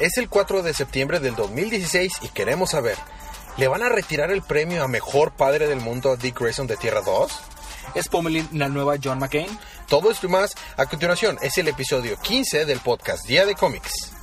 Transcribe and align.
Es 0.00 0.16
el 0.16 0.30
4 0.30 0.62
de 0.62 0.72
septiembre 0.72 1.20
del 1.20 1.36
2016 1.36 2.20
y 2.22 2.28
queremos 2.28 2.70
saber, 2.70 2.96
¿le 3.58 3.68
van 3.68 3.82
a 3.82 3.90
retirar 3.90 4.30
el 4.30 4.40
premio 4.40 4.82
a 4.82 4.88
Mejor 4.88 5.32
Padre 5.32 5.66
del 5.66 5.80
Mundo 5.80 6.12
a 6.12 6.16
Dick 6.16 6.40
Grayson 6.40 6.66
de 6.66 6.78
Tierra 6.78 7.02
2? 7.02 7.30
¿Es 7.94 8.08
Pomelin 8.08 8.48
la 8.54 8.70
nueva 8.70 8.94
John 9.02 9.18
McCain? 9.18 9.58
Todo 9.88 10.10
esto 10.10 10.26
y 10.26 10.30
más 10.30 10.54
a 10.78 10.86
continuación 10.86 11.36
es 11.42 11.58
el 11.58 11.68
episodio 11.68 12.18
15 12.18 12.64
del 12.64 12.80
podcast 12.80 13.26
Día 13.26 13.44
de 13.44 13.54
Cómics. 13.54 14.19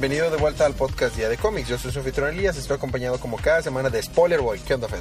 Bienvenido 0.00 0.30
de 0.30 0.36
vuelta 0.36 0.64
al 0.64 0.74
podcast 0.74 1.16
Día 1.16 1.28
de 1.28 1.36
Cómics. 1.36 1.68
Yo 1.68 1.76
soy 1.76 1.90
su 1.90 1.98
anfitrión 1.98 2.28
Elías, 2.28 2.56
estoy 2.56 2.76
acompañado 2.76 3.18
como 3.18 3.36
cada 3.36 3.62
semana 3.62 3.90
de 3.90 4.00
Spoiler 4.00 4.40
Boy. 4.40 4.60
¿Qué 4.60 4.74
onda, 4.74 4.86
Fed? 4.86 5.00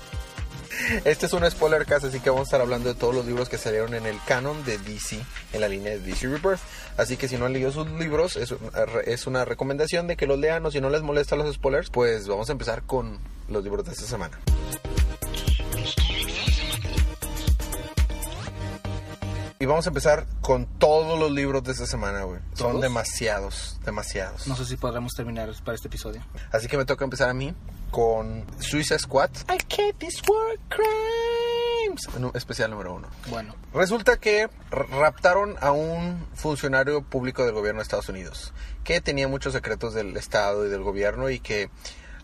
Este 1.05 1.27
es 1.27 1.33
un 1.33 1.47
spoiler 1.51 1.85
cast, 1.85 2.05
así 2.05 2.19
que 2.19 2.31
vamos 2.31 2.47
a 2.47 2.49
estar 2.49 2.61
hablando 2.61 2.91
de 2.91 2.95
todos 2.95 3.13
los 3.13 3.23
libros 3.23 3.47
que 3.47 3.59
salieron 3.59 3.93
en 3.93 4.07
el 4.07 4.17
canon 4.25 4.65
de 4.65 4.79
DC, 4.79 5.19
en 5.53 5.61
la 5.61 5.67
línea 5.67 5.91
de 5.91 5.99
DC 5.99 6.25
Rebirth. 6.25 6.59
Así 6.97 7.15
que 7.15 7.27
si 7.27 7.37
no 7.37 7.45
han 7.45 7.53
leído 7.53 7.71
sus 7.71 7.87
libros, 7.91 8.37
es, 8.37 8.55
es 9.05 9.27
una 9.27 9.45
recomendación 9.45 10.07
de 10.07 10.17
que 10.17 10.25
los 10.25 10.39
lean 10.39 10.65
o 10.65 10.71
si 10.71 10.81
no 10.81 10.89
les 10.89 11.03
molesta 11.03 11.35
los 11.35 11.53
spoilers, 11.53 11.91
pues 11.91 12.27
vamos 12.27 12.49
a 12.49 12.53
empezar 12.53 12.81
con 12.81 13.19
los 13.49 13.63
libros 13.63 13.85
de 13.85 13.91
esta 13.91 14.07
semana. 14.07 14.39
Y 19.59 19.65
vamos 19.65 19.87
a 19.87 19.89
empezar 19.89 20.27
con 20.41 20.67
todos 20.77 21.17
los 21.17 21.31
libros 21.31 21.63
de 21.63 21.71
esta 21.71 21.87
semana, 21.87 22.23
güey. 22.23 22.39
Son 22.53 22.79
demasiados, 22.79 23.79
demasiados. 23.83 24.45
No 24.45 24.55
sé 24.55 24.65
si 24.65 24.77
podremos 24.77 25.13
terminar 25.13 25.49
para 25.65 25.73
este 25.73 25.87
episodio. 25.87 26.23
Así 26.51 26.67
que 26.67 26.77
me 26.77 26.85
toca 26.85 27.03
empezar 27.03 27.27
a 27.27 27.33
mí 27.33 27.55
con 27.89 28.45
Suicide 28.59 28.99
Squad. 28.99 29.31
I 29.49 29.57
can't 29.67 29.97
this 29.97 30.21
war 30.29 30.57
crimes. 30.69 32.07
Especial 32.35 32.69
número 32.69 32.93
uno. 32.93 33.07
Bueno, 33.29 33.55
Resulta 33.73 34.17
que 34.17 34.47
raptaron 34.69 35.55
a 35.59 35.71
un 35.71 36.23
funcionario 36.35 37.01
público 37.01 37.43
del 37.43 37.53
gobierno 37.53 37.79
de 37.79 37.83
Estados 37.83 38.09
Unidos 38.09 38.53
que 38.83 39.01
tenía 39.01 39.27
muchos 39.27 39.53
secretos 39.53 39.95
del 39.95 40.15
Estado 40.17 40.67
y 40.67 40.69
del 40.69 40.83
gobierno 40.83 41.31
y 41.31 41.39
que 41.39 41.71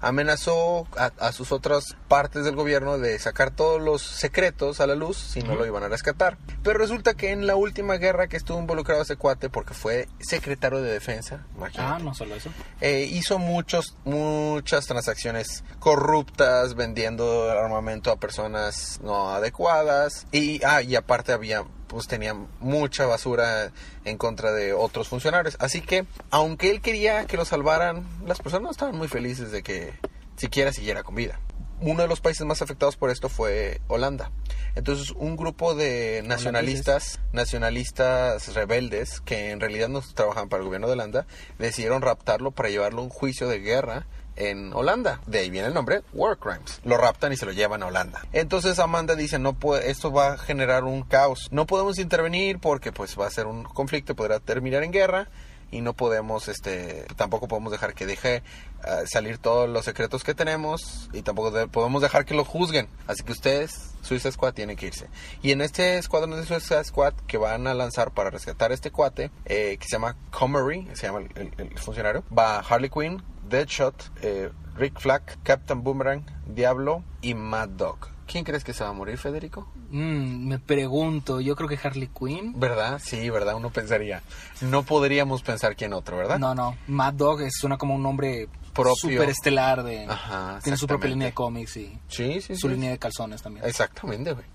amenazó 0.04 0.88
a, 0.98 1.12
a 1.20 1.32
sus 1.32 1.52
otras 1.52 1.96
partes 2.08 2.46
del 2.46 2.56
gobierno 2.56 3.00
de 3.00 3.18
sacar 3.18 3.52
todos 3.52 3.82
los 3.82 4.02
secretos 4.04 4.80
a 4.80 4.88
la 4.88 4.96
luz 4.96 5.18
si 5.18 5.42
no 5.42 5.56
lo 5.56 5.66
iban 5.66 5.82
a 5.84 5.88
rescatar. 5.88 6.38
Pero 6.62 6.78
resulta 6.78 7.14
que 7.16 7.32
en 7.32 7.48
la 7.48 7.56
última 7.56 7.96
guerra 7.96 8.28
que 8.28 8.38
estuvo 8.38 8.60
involucrado 8.60 9.02
ese 9.02 9.16
cuate, 9.16 9.50
porque 9.50 9.74
fue 9.74 10.08
secretario 10.20 10.82
de 10.82 10.92
defensa, 10.92 11.46
imagínate, 11.56 11.94
ah, 11.94 12.00
no 12.00 12.14
solo 12.14 12.36
eso. 12.36 12.50
eh, 12.82 13.08
hizo 13.10 13.40
muchos, 13.40 13.96
muchas 14.04 14.86
transacciones 14.86 15.64
corruptas, 15.80 16.76
vendiendo 16.76 17.50
armamento 17.50 18.12
a 18.12 18.18
personas 18.18 19.00
no 19.02 19.30
adecuadas. 19.32 20.28
Y, 20.32 20.62
ah, 20.66 20.82
y 20.82 20.96
aparte 20.96 21.32
había, 21.32 21.64
pues 21.94 22.08
tenía 22.08 22.34
mucha 22.60 23.06
basura 23.06 23.72
en 24.04 24.18
contra 24.18 24.52
de 24.52 24.74
otros 24.74 25.08
funcionarios. 25.08 25.56
Así 25.60 25.82
que, 25.82 26.06
aunque 26.32 26.72
él 26.72 26.82
quería 26.82 27.26
que 27.26 27.38
lo 27.38 27.46
salvaran, 27.46 28.06
las 28.26 28.40
personas 28.40 28.64
no 28.64 28.72
estaban 28.72 28.98
muy 28.98 29.08
felices 29.08 29.52
de 29.52 29.64
que 29.64 29.94
siquiera 30.36 30.74
siguiera 30.74 31.04
con 31.04 31.16
vida. 31.16 31.40
Uno 31.80 32.02
de 32.02 32.08
los 32.08 32.22
países 32.22 32.46
más 32.46 32.62
afectados 32.62 32.96
por 32.96 33.10
esto 33.10 33.30
fue 33.30 33.82
Holanda. 33.88 34.32
Entonces, 34.76 35.12
un 35.12 35.36
grupo 35.36 35.76
de 35.76 36.24
nacionalistas, 36.26 37.20
nacionalistas 37.32 38.54
rebeldes, 38.54 39.22
que 39.22 39.52
en 39.52 39.60
realidad 39.60 39.90
no 39.90 40.02
trabajaban 40.02 40.50
para 40.50 40.62
el 40.62 40.66
gobierno 40.66 40.88
de 40.88 40.94
Holanda, 40.94 41.28
decidieron 41.60 42.02
raptarlo 42.02 42.52
para 42.52 42.70
llevarlo 42.70 43.02
a 43.02 43.04
un 43.04 43.10
juicio 43.10 43.48
de 43.48 43.60
guerra 43.60 44.08
en 44.36 44.74
Holanda. 44.74 45.20
De 45.28 45.40
ahí 45.40 45.50
viene 45.50 45.68
el 45.68 45.74
nombre, 45.74 46.02
War 46.14 46.38
Crimes. 46.38 46.82
Lo 46.84 46.98
raptan 46.98 47.32
y 47.34 47.38
se 47.38 47.46
lo 47.46 47.52
llevan 47.52 47.84
a 47.84 47.88
Holanda. 47.88 48.22
Entonces 48.34 48.80
Amanda 48.80 49.16
dice, 49.16 49.40
no 49.40 49.54
puede, 49.54 49.90
esto 49.92 50.12
va 50.12 50.34
a 50.34 50.38
generar 50.38 50.84
un 50.84 51.04
caos. 51.04 51.48
No 51.52 51.66
podemos 51.66 52.00
intervenir 52.00 52.60
porque 52.60 52.92
pues 52.92 53.18
va 53.20 53.28
a 53.28 53.32
ser 53.32 53.46
un 53.48 53.64
conflicto, 53.64 54.16
podrá 54.16 54.40
terminar 54.40 54.84
en 54.84 54.92
guerra 54.92 55.28
y 55.72 55.82
no 55.82 55.94
podemos, 55.94 56.50
este, 56.50 57.06
tampoco 57.16 57.48
podemos 57.48 57.72
dejar 57.72 57.96
que 57.96 58.06
deje 58.06 58.44
ah, 58.84 59.02
salir 59.12 59.40
todos 59.40 59.68
los 59.68 59.84
secretos 59.86 60.24
que 60.24 60.36
tenemos 60.36 61.10
y 61.14 61.24
tampoco 61.24 61.50
de- 61.50 61.68
podemos 61.68 62.00
dejar 62.04 62.26
que 62.26 62.36
lo 62.36 62.46
juzguen. 62.46 62.88
Así 63.08 63.24
que 63.24 63.32
ustedes, 63.32 63.90
Suicide 64.04 64.34
Squad, 64.34 64.54
tienen 64.54 64.76
que 64.76 64.86
irse. 64.88 65.08
Y 65.42 65.52
en 65.52 65.62
este 65.62 65.98
escuadrón 65.98 66.32
de 66.40 66.46
Suicide 66.46 66.84
Squad 66.84 67.14
que 67.26 67.38
van 67.40 67.66
a 67.66 67.74
lanzar 67.74 68.12
para 68.12 68.30
rescatar 68.30 68.70
a 68.70 68.76
este 68.76 68.92
cuate, 68.92 69.32
eh, 69.46 69.78
que 69.80 69.88
se 69.88 69.94
llama 69.94 70.16
Comery, 70.30 70.88
se 70.94 71.08
llama 71.08 71.20
el, 71.36 71.52
el- 71.58 71.70
el 71.72 71.80
funcionario, 71.80 72.24
va 72.38 72.60
Harley 72.60 72.92
Quinn, 72.92 73.24
Deadshot, 73.54 74.12
eh, 74.22 74.50
Rick 74.76 75.00
Flag, 75.00 75.22
Captain 75.44 75.84
Boomerang, 75.84 76.26
Diablo 76.48 77.04
y 77.22 77.36
Mad 77.36 77.70
Dog. 77.70 77.98
¿Quién 78.26 78.44
crees 78.46 78.64
que 78.64 78.74
se 78.74 78.84
va 78.84 78.90
a 78.90 78.94
morir, 78.94 79.18
Federico? 79.20 79.68
Mm, 79.92 80.48
me 80.48 80.58
pregunto, 80.58 81.40
yo 81.40 81.56
creo 81.56 81.70
que 81.70 81.78
Harley 81.82 82.08
Quinn. 82.08 82.60
¿Verdad? 82.60 83.00
Sí, 83.04 83.30
¿verdad? 83.30 83.54
Uno 83.56 83.70
pensaría. 83.70 84.24
No 84.62 84.82
podríamos 84.84 85.44
pensar 85.44 85.76
quién 85.76 85.94
otro, 85.94 86.18
¿verdad? 86.18 86.40
No, 86.40 86.56
no, 86.56 86.76
Mad 86.88 87.14
Dog 87.14 87.42
es, 87.42 87.54
suena 87.60 87.78
como 87.78 87.94
un 87.96 88.02
nombre 88.02 88.48
Propio. 88.74 88.96
super 88.96 89.30
estelar 89.30 89.84
de... 89.84 90.06
Ajá, 90.06 90.60
tiene 90.64 90.78
su 90.78 90.88
propia 90.88 91.10
línea 91.12 91.28
de 91.28 91.34
cómics 91.36 91.78
y 91.78 92.00
Sí, 92.08 92.42
sí, 92.42 92.56
su 92.56 92.68
sí. 92.68 92.74
línea 92.74 92.90
de 92.90 92.98
calzones 92.98 93.44
también. 93.44 93.66
Exactamente, 93.68 94.34
güey. 94.34 94.46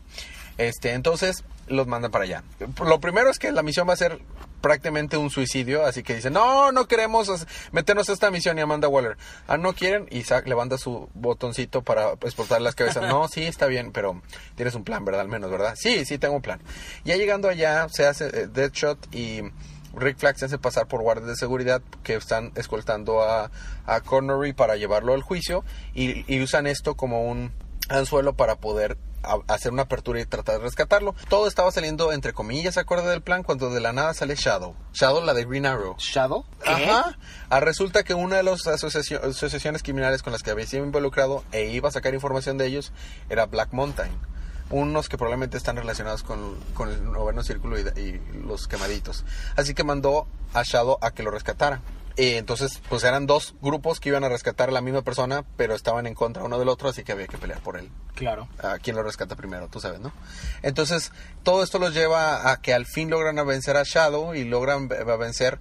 Este, 0.57 0.95
entonces 0.95 1.45
los 1.69 1.87
mandan 1.87 2.11
para 2.11 2.25
allá. 2.25 2.43
Lo 2.85 2.99
primero 2.99 3.31
es 3.31 3.39
que 3.39 3.53
la 3.53 3.63
misión 3.63 3.89
va 3.89 3.93
a 3.93 3.97
ser 3.97 4.21
prácticamente 4.61 5.17
un 5.17 5.31
suicidio, 5.31 5.85
así 5.87 6.03
que 6.03 6.17
dicen, 6.17 6.33
no, 6.33 6.73
no 6.73 6.87
queremos 6.87 7.47
meternos 7.73 8.09
a 8.09 8.13
esta 8.13 8.31
misión 8.31 8.59
y 8.59 8.61
Amanda 8.61 8.89
Waller, 8.89 9.17
ah, 9.47 9.57
no 9.57 9.73
quieren, 9.73 10.07
y 10.11 10.23
Zack 10.23 10.47
levanta 10.47 10.79
su 10.79 11.09
botoncito 11.15 11.83
para 11.83 12.13
exportar 12.13 12.61
las 12.61 12.75
cabezas, 12.75 13.03
no, 13.09 13.29
sí, 13.29 13.45
está 13.45 13.67
bien, 13.67 13.93
pero 13.93 14.23
tienes 14.57 14.75
un 14.75 14.85
plan, 14.85 15.05
¿verdad? 15.05 15.23
Al 15.23 15.29
menos, 15.29 15.51
¿verdad? 15.51 15.75
Sí, 15.77 16.05
sí, 16.05 16.19
tengo 16.19 16.37
un 16.37 16.43
plan. 16.43 16.61
Ya 17.05 17.17
llegando 17.17 17.49
allá, 17.49 17.89
se 17.89 18.07
hace 18.07 18.27
eh, 18.27 18.47
Deadshot 18.47 19.15
y 19.15 19.43
Rick 19.95 20.19
Flag 20.19 20.39
se 20.39 20.45
hace 20.45 20.59
pasar 20.59 20.87
por 20.87 21.03
guardias 21.03 21.29
de 21.29 21.37
seguridad 21.37 21.83
que 22.03 22.15
están 22.15 22.53
escoltando 22.57 23.23
a, 23.23 23.51
a 23.87 24.01
Connery 24.01 24.53
para 24.53 24.77
llevarlo 24.77 25.15
al 25.15 25.23
juicio 25.23 25.65
y, 25.95 26.25
y 26.33 26.41
usan 26.43 26.67
esto 26.67 26.95
como 26.95 27.23
un 27.23 27.53
anzuelo 27.89 28.35
para 28.35 28.57
poder 28.57 28.99
hacer 29.49 29.73
una 29.73 29.83
apertura 29.83 30.21
y 30.21 30.25
tratar 30.27 30.59
de 30.59 30.65
rescatarlo. 30.65 31.15
Todo 31.29 31.47
estaba 31.49 31.71
saliendo 31.73 32.13
entre 32.13 32.33
comillas, 32.33 32.75
¿se 32.75 32.81
acuerda 32.81 33.11
del 33.11 33.23
plan? 33.23 33.43
Cuando 33.43 33.71
de 33.71 33.81
la 33.81 33.93
nada 33.93 34.15
sale 34.15 34.35
Shadow. 34.37 34.75
Shadow, 34.93 35.25
la 35.25 35.35
de 35.35 35.45
Green 35.45 35.67
Arrow. 35.67 35.97
¿Shadow? 35.99 36.45
¿Qué? 36.63 36.71
Ajá. 36.71 37.19
Ah, 37.51 37.61
resulta 37.61 38.03
que 38.05 38.15
una 38.15 38.37
de 38.37 38.43
las 38.43 38.67
asociacio- 38.67 39.23
asociaciones 39.23 39.83
criminales 39.83 40.23
con 40.23 40.33
las 40.33 40.43
que 40.43 40.51
había 40.51 40.67
sido 40.67 40.85
involucrado 40.85 41.45
e 41.53 41.67
iba 41.67 41.89
a 41.89 41.93
sacar 41.93 42.15
información 42.15 42.59
de 42.59 42.67
ellos 42.67 42.93
era 43.29 43.47
Black 43.47 43.73
Mountain. 43.73 44.11
Unos 44.71 45.09
que 45.09 45.17
probablemente 45.17 45.57
están 45.57 45.77
relacionados 45.77 46.23
con, 46.23 46.57
con 46.75 46.91
el 46.91 47.03
noveno 47.11 47.43
círculo 47.43 47.79
y, 47.79 47.83
y 47.99 48.21
los 48.47 48.69
quemaditos. 48.69 49.25
Así 49.57 49.73
que 49.73 49.83
mandó 49.83 50.27
a 50.53 50.63
Shadow 50.63 50.99
a 51.01 51.11
que 51.11 51.23
lo 51.23 51.31
rescatara. 51.31 51.81
Y 52.19 52.35
entonces, 52.35 52.83
pues 52.89 53.05
eran 53.05 53.27
dos 53.27 53.55
grupos 53.63 54.01
que 54.01 54.09
iban 54.09 54.25
a 54.25 54.29
rescatar 54.29 54.71
a 54.71 54.73
la 54.73 54.81
misma 54.81 55.03
persona, 55.03 55.45
pero 55.57 55.77
estaban 55.77 56.05
en 56.09 56.15
contra 56.15 56.43
uno 56.43 56.59
del 56.59 56.69
otro, 56.69 56.89
así 56.89 57.05
que 57.05 57.13
había 57.13 57.29
que 57.29 57.39
pelear 57.39 57.61
por 57.61 57.79
él 57.79 57.89
Claro. 58.17 58.49
a 58.59 58.79
quién 58.79 58.97
lo 58.97 59.05
rescata 59.05 59.37
primero, 59.37 59.69
tú 59.69 59.79
sabes, 59.79 60.01
¿no? 60.01 60.13
Entonces, 60.63 61.13
todo 61.45 61.63
esto 61.63 61.79
los 61.79 61.95
lleva 61.95 62.51
a 62.51 62.61
que 62.61 62.75
al 62.75 62.87
fin 62.87 63.09
logran 63.09 63.39
a 63.39 63.45
vencer 63.45 63.77
a 63.77 63.85
Shadow 63.85 64.35
y 64.35 64.43
logran 64.45 64.89
vencer 64.89 65.61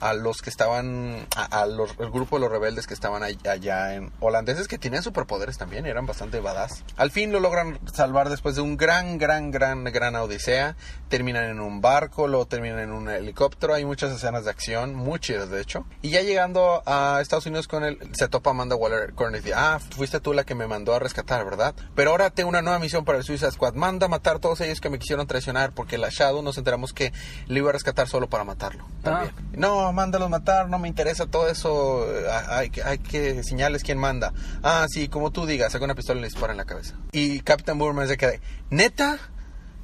a 0.00 0.12
los 0.14 0.42
que 0.42 0.50
estaban, 0.50 1.26
a, 1.36 1.44
a 1.62 1.66
los, 1.66 1.90
el 1.98 2.10
grupo 2.10 2.36
de 2.36 2.40
los 2.40 2.50
rebeldes 2.50 2.86
que 2.86 2.94
estaban 2.94 3.22
all- 3.22 3.38
allá 3.48 3.94
en 3.94 4.12
holandeses 4.20 4.68
que 4.68 4.78
tenían 4.78 5.02
superpoderes 5.02 5.58
también, 5.58 5.86
eran 5.86 6.06
bastante 6.06 6.40
badass. 6.40 6.84
Al 6.96 7.10
fin 7.10 7.32
lo 7.32 7.40
logran 7.40 7.78
salvar 7.92 8.28
después 8.28 8.56
de 8.56 8.60
un 8.62 8.76
gran, 8.76 9.18
gran, 9.18 9.50
gran, 9.50 9.84
gran 9.84 10.14
odisea. 10.16 10.76
Terminan 11.08 11.44
en 11.44 11.60
un 11.60 11.80
barco, 11.80 12.26
luego 12.26 12.46
terminan 12.46 12.80
en 12.80 12.92
un 12.92 13.08
helicóptero, 13.08 13.74
hay 13.74 13.84
muchas 13.84 14.12
escenas 14.12 14.44
de 14.44 14.50
acción, 14.50 14.94
muy 14.94 15.18
chidas 15.20 15.50
de 15.50 15.60
hecho. 15.60 15.84
Y 16.02 16.10
ya 16.10 16.20
llegando 16.22 16.82
a 16.84 17.20
Estados 17.22 17.46
Unidos 17.46 17.68
con 17.68 17.84
él, 17.84 17.98
se 18.12 18.28
topa 18.28 18.50
Amanda 18.50 18.74
Waller 18.76 19.14
Corner 19.14 19.40
y 19.40 19.44
dice, 19.44 19.54
ah, 19.56 19.78
fuiste 19.94 20.20
tú 20.20 20.32
la 20.32 20.44
que 20.44 20.54
me 20.54 20.66
mandó 20.66 20.94
a 20.94 20.98
rescatar, 20.98 21.44
¿verdad? 21.44 21.74
Pero 21.94 22.10
ahora 22.10 22.30
tengo 22.30 22.48
una 22.48 22.60
nueva 22.60 22.78
misión 22.80 23.04
para 23.04 23.18
el 23.18 23.24
Suicide 23.24 23.52
Squad. 23.52 23.74
Manda 23.74 24.06
a 24.06 24.08
matar 24.08 24.36
a 24.36 24.38
todos 24.40 24.60
ellos 24.60 24.80
que 24.80 24.90
me 24.90 24.98
quisieron 24.98 25.26
traicionar 25.26 25.72
porque 25.72 25.96
la 25.96 26.08
Shadow 26.10 26.42
nos 26.42 26.58
enteramos 26.58 26.92
que 26.92 27.12
le 27.46 27.58
iba 27.60 27.70
a 27.70 27.72
rescatar 27.72 28.08
solo 28.08 28.28
para 28.28 28.42
matarlo. 28.44 28.84
También. 29.02 29.32
No, 29.52 29.85
mándalos 29.92 30.30
matar, 30.30 30.68
no 30.68 30.78
me 30.78 30.88
interesa 30.88 31.26
todo 31.26 31.48
eso. 31.48 32.06
eh, 32.10 32.26
Hay, 32.48 32.70
que- 32.70 32.82
hay 32.82 32.98
que 32.98 33.42
señales 33.42 33.82
quién 33.82 33.98
manda. 33.98 34.32
Ah, 34.62 34.86
sí, 34.88 35.08
como 35.08 35.30
tú 35.32 35.46
digas, 35.46 35.72
saca 35.72 35.84
una 35.84 35.94
pistola 35.94 36.18
y 36.18 36.22
le 36.22 36.28
dispara 36.28 36.52
en 36.52 36.56
la 36.58 36.64
cabeza. 36.64 36.94
Y 37.12 37.40
Captain 37.40 37.78
Boomerang 37.78 38.08
se 38.08 38.16
queda, 38.16 38.32
¿neta? 38.70 39.18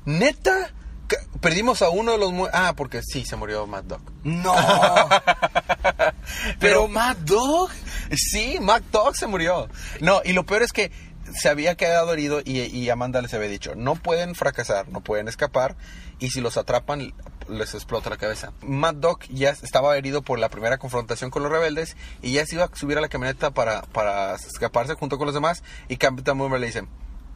¿Neta? 0.04 0.70
Perdimos 1.42 1.82
a 1.82 1.90
uno 1.90 2.12
de 2.12 2.18
los... 2.18 2.32
Ah, 2.54 2.72
porque 2.76 3.02
sí, 3.02 3.24
se 3.26 3.36
murió 3.36 3.66
Mad 3.66 3.84
Dog. 3.84 4.00
No. 4.24 4.54
Pero 6.58 6.88
Mad 6.88 7.16
Dog. 7.18 7.70
Sí, 8.16 8.58
Mac 8.60 8.82
Dog 8.90 9.14
se 9.16 9.26
murió. 9.26 9.68
No, 10.00 10.20
y 10.24 10.32
lo 10.32 10.46
peor 10.46 10.62
es 10.62 10.72
que 10.72 10.90
se 11.34 11.48
había 11.48 11.74
quedado 11.74 12.12
herido 12.12 12.40
y, 12.44 12.88
Amanda 12.90 13.22
les 13.22 13.34
había 13.34 13.48
dicho, 13.48 13.74
no 13.74 13.94
pueden 13.94 14.34
fracasar, 14.34 14.88
no 14.88 15.00
pueden 15.00 15.28
escapar 15.28 15.76
y 16.18 16.30
si 16.30 16.40
los 16.40 16.56
atrapan 16.56 17.12
les 17.48 17.74
explota 17.74 18.10
la 18.10 18.16
cabeza. 18.16 18.52
Mad 18.62 18.94
Dog 18.94 19.20
ya 19.28 19.50
estaba 19.50 19.96
herido 19.96 20.22
por 20.22 20.38
la 20.38 20.48
primera 20.48 20.78
confrontación 20.78 21.30
con 21.30 21.42
los 21.42 21.50
rebeldes 21.50 21.96
y 22.22 22.32
ya 22.32 22.46
se 22.46 22.56
iba 22.56 22.64
a 22.64 22.76
subir 22.76 22.98
a 22.98 23.00
la 23.00 23.08
camioneta 23.08 23.50
para, 23.50 23.82
para 23.82 24.34
escaparse 24.34 24.94
junto 24.94 25.18
con 25.18 25.26
los 25.26 25.34
demás 25.34 25.62
y 25.88 25.96
Captain 25.96 26.38
Boomer 26.38 26.60
le 26.60 26.66
dice, 26.66 26.84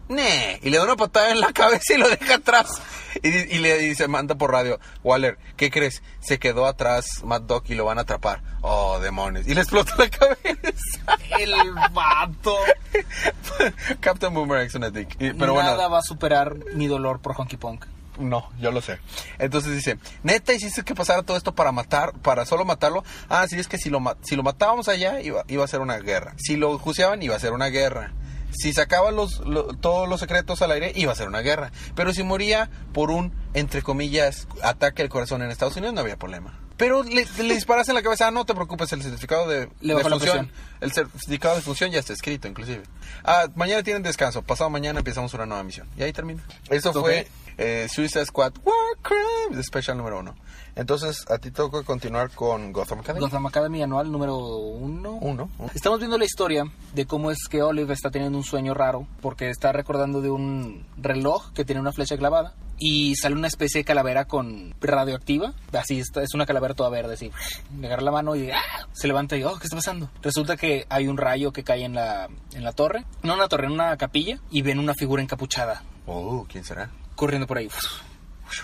¡Nee! 0.08 0.60
Y 0.62 0.70
le 0.70 0.78
da 0.78 0.84
una 0.84 0.96
patada 0.96 1.30
en 1.30 1.40
la 1.40 1.52
cabeza 1.52 1.94
y 1.94 1.98
lo 1.98 2.08
deja 2.08 2.36
atrás. 2.36 2.80
Y, 3.22 3.28
y 3.28 3.58
le 3.58 3.78
dice, 3.78 4.08
manda 4.08 4.34
por 4.34 4.52
radio, 4.52 4.78
Waller, 5.02 5.38
¿qué 5.56 5.70
crees? 5.70 6.02
Se 6.20 6.38
quedó 6.38 6.66
atrás 6.66 7.06
Mad 7.24 7.42
Dog 7.42 7.64
y 7.68 7.74
lo 7.74 7.84
van 7.86 7.98
a 7.98 8.02
atrapar. 8.02 8.42
Oh, 8.60 8.98
demonios. 9.00 9.48
Y 9.48 9.54
le 9.54 9.62
explota 9.62 9.94
la 9.96 10.08
cabeza. 10.10 11.16
El 11.38 11.54
vato. 11.92 12.56
Captain 14.00 14.32
Boomerang 14.34 14.66
es 14.66 14.74
una 14.74 14.90
dick. 14.90 15.10
Y- 15.14 15.32
Pero 15.32 15.54
Nada 15.54 15.74
bueno, 15.74 15.90
va 15.90 15.98
a 15.98 16.02
superar 16.02 16.54
mi 16.74 16.86
dolor 16.86 17.20
por 17.20 17.34
Honky 17.40 17.56
Punk. 17.56 17.86
no, 18.18 18.50
yo 18.60 18.70
lo 18.70 18.80
sé. 18.82 18.98
Entonces 19.38 19.74
dice, 19.74 19.98
neta, 20.22 20.52
hiciste 20.52 20.82
que 20.84 20.94
pasara 20.94 21.22
todo 21.22 21.36
esto 21.36 21.54
para 21.54 21.72
matar, 21.72 22.12
para 22.22 22.44
solo 22.46 22.64
matarlo. 22.64 23.04
Ah, 23.28 23.46
sí, 23.48 23.58
es 23.58 23.68
que 23.68 23.78
si 23.78 23.90
lo, 23.90 24.00
si 24.22 24.36
lo 24.36 24.42
matábamos 24.42 24.88
allá, 24.88 25.20
iba, 25.20 25.44
iba 25.48 25.64
a 25.64 25.68
ser 25.68 25.80
una 25.80 25.98
guerra. 25.98 26.34
Si 26.38 26.56
lo 26.56 26.78
juiciaban, 26.78 27.22
iba 27.22 27.34
a 27.36 27.40
ser 27.40 27.52
una 27.52 27.66
guerra. 27.68 28.12
Si 28.56 28.72
sacaban 28.72 29.14
los, 29.16 29.38
lo- 29.40 29.68
todos 29.76 30.08
los 30.08 30.20
secretos 30.20 30.62
al 30.62 30.72
aire, 30.72 30.92
iba 30.94 31.12
a 31.12 31.16
ser 31.16 31.28
una 31.28 31.40
guerra. 31.40 31.70
Pero 31.94 32.12
si 32.12 32.22
moría 32.22 32.70
por 32.92 33.10
un, 33.10 33.32
entre 33.54 33.82
comillas, 33.82 34.48
ataque 34.62 35.02
al 35.02 35.08
corazón 35.08 35.42
en 35.42 35.50
Estados 35.50 35.76
Unidos, 35.76 35.94
no 35.94 36.00
había 36.00 36.16
problema. 36.16 36.58
Pero 36.76 37.02
le, 37.04 37.24
le 37.38 37.54
disparas 37.54 37.88
en 37.88 37.94
la 37.94 38.02
cabeza, 38.02 38.26
ah, 38.28 38.30
no 38.30 38.44
te 38.44 38.54
preocupes, 38.54 38.92
el 38.92 39.02
certificado 39.02 39.48
de, 39.48 39.70
Le 39.80 39.94
de 39.94 40.02
función. 40.04 40.52
El 40.82 40.92
certificado 40.92 41.56
de 41.56 41.62
función 41.62 41.90
ya 41.90 42.00
está 42.00 42.12
escrito, 42.12 42.48
inclusive. 42.48 42.82
Ah, 43.24 43.46
mañana 43.54 43.82
tienen 43.82 44.02
descanso, 44.02 44.42
pasado 44.42 44.68
mañana 44.68 44.98
empezamos 44.98 45.32
una 45.32 45.46
nueva 45.46 45.62
misión. 45.62 45.88
Y 45.96 46.02
ahí 46.02 46.12
termina. 46.12 46.42
Eso 46.68 46.92
fue 46.92 47.28
eh, 47.58 47.86
Suicide 47.90 48.26
Squad 48.26 48.54
War 48.64 48.74
Crime, 49.02 49.62
Special 49.62 49.96
número 49.96 50.20
uno. 50.20 50.34
Entonces, 50.74 51.24
a 51.30 51.38
ti 51.38 51.50
toca 51.50 51.82
continuar 51.84 52.30
con 52.30 52.72
Gotham 52.72 53.00
Academy. 53.00 53.24
Gotham 53.24 53.46
Academy 53.46 53.82
anual 53.82 54.12
número 54.12 54.36
uno. 54.36 55.12
Uno. 55.12 55.48
Estamos 55.74 55.98
viendo 56.00 56.18
la 56.18 56.26
historia 56.26 56.64
de 56.92 57.06
cómo 57.06 57.30
es 57.30 57.38
que 57.48 57.62
Olive 57.62 57.94
está 57.94 58.10
teniendo 58.10 58.36
un 58.36 58.44
sueño 58.44 58.74
raro 58.74 59.06
porque 59.22 59.48
está 59.48 59.72
recordando 59.72 60.20
de 60.20 60.30
un 60.30 60.86
reloj 60.98 61.52
que 61.54 61.64
tiene 61.64 61.80
una 61.80 61.92
flecha 61.92 62.18
clavada 62.18 62.54
y 62.78 63.14
sale 63.16 63.34
una 63.34 63.46
especie 63.46 63.80
de 63.80 63.84
calavera 63.86 64.26
con 64.26 64.74
radioactiva. 64.80 65.54
Así 65.72 65.98
está, 65.98 66.22
es 66.22 66.34
una 66.34 66.44
calavera 66.44 66.74
toda 66.74 66.90
verde, 66.90 67.14
así. 67.14 67.32
Le 67.78 67.86
agarra 67.86 68.02
la 68.02 68.10
mano 68.10 68.36
y 68.36 68.50
¡ah! 68.50 68.60
se 68.92 69.06
levanta 69.06 69.36
y 69.38 69.44
oh, 69.44 69.56
¿qué 69.58 69.64
está 69.64 69.76
pasando? 69.76 70.10
Resulta 70.20 70.58
que 70.58 70.84
hay 70.90 71.08
un 71.08 71.16
rayo 71.16 71.52
que 71.52 71.64
cae 71.64 71.84
en 71.84 71.94
la, 71.94 72.28
en 72.52 72.64
la 72.64 72.72
torre, 72.72 73.06
no 73.22 73.32
en 73.32 73.38
la 73.38 73.48
torre, 73.48 73.66
en 73.66 73.72
una 73.72 73.96
capilla 73.96 74.40
y 74.50 74.60
ven 74.60 74.78
una 74.78 74.92
figura 74.94 75.22
encapuchada 75.22 75.82
Oh, 76.06 76.46
¿quién 76.48 76.64
será? 76.64 76.90
Corriendo 77.16 77.46
por 77.46 77.58
ahí. 77.58 77.68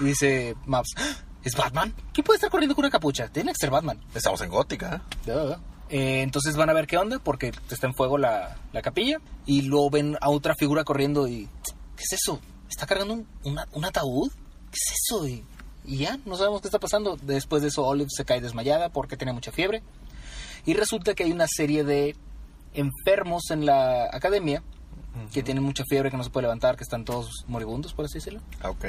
Y 0.01 0.05
dice 0.05 0.55
Maps, 0.67 0.91
"¿Ah? 0.97 1.17
¿es 1.43 1.57
Batman? 1.57 1.93
¿Quién 2.13 2.25
puede 2.25 2.37
estar 2.37 2.51
corriendo 2.51 2.75
con 2.77 2.85
una 2.85 2.91
capucha? 2.93 3.29
Tiene 3.29 3.51
que 3.53 3.59
ser 3.59 3.71
Batman. 3.71 3.99
Estamos 4.15 4.41
en 4.43 4.51
Gótica. 4.51 5.03
¿eh? 5.27 5.57
Eh, 5.89 6.23
entonces 6.23 6.57
van 6.57 6.71
a 6.71 6.73
ver 6.73 6.87
qué 6.87 6.97
onda 6.97 7.19
porque 7.19 7.53
está 7.71 7.87
en 7.87 7.95
fuego 7.95 8.17
la, 8.17 8.57
la 8.73 8.81
capilla 8.83 9.19
y 9.45 9.63
luego 9.63 9.91
ven 9.91 10.17
a 10.21 10.31
otra 10.31 10.55
figura 10.55 10.85
corriendo 10.85 11.27
y 11.29 11.49
¿qué 11.97 12.03
es 12.05 12.13
eso? 12.13 12.41
¿Está 12.71 12.87
cargando 12.87 13.15
un, 13.15 13.27
una- 13.45 13.67
un 13.73 13.85
ataúd? 13.85 14.31
¿Qué 14.71 14.77
es 14.77 14.93
eso? 15.03 15.27
Y, 15.29 15.45
y 15.85 15.99
ya, 15.99 16.19
no 16.25 16.37
sabemos 16.37 16.63
qué 16.63 16.69
está 16.69 16.79
pasando. 16.79 17.19
Después 17.21 17.61
de 17.61 17.69
eso 17.69 17.85
Olive 17.85 18.09
se 18.11 18.25
cae 18.25 18.41
desmayada 18.41 18.89
porque 18.91 19.17
tiene 19.19 19.33
mucha 19.35 19.53
fiebre 19.53 19.83
y 20.65 20.75
resulta 20.75 21.15
que 21.15 21.25
hay 21.25 21.33
una 21.33 21.47
serie 21.49 21.83
de 21.85 22.17
enfermos 22.73 23.51
en 23.51 23.67
la 23.67 24.05
academia 24.13 24.63
que 25.33 25.43
tienen 25.43 25.63
mucha 25.63 25.85
fiebre, 25.89 26.11
que 26.11 26.17
no 26.17 26.25
se 26.25 26.31
puede 26.31 26.45
levantar, 26.45 26.77
que 26.77 26.85
están 26.85 27.05
todos 27.05 27.45
moribundos, 27.47 27.95
por 27.95 28.05
así 28.05 28.19
decirlo. 28.19 28.41
Ah, 28.61 28.71
ok. 28.71 28.87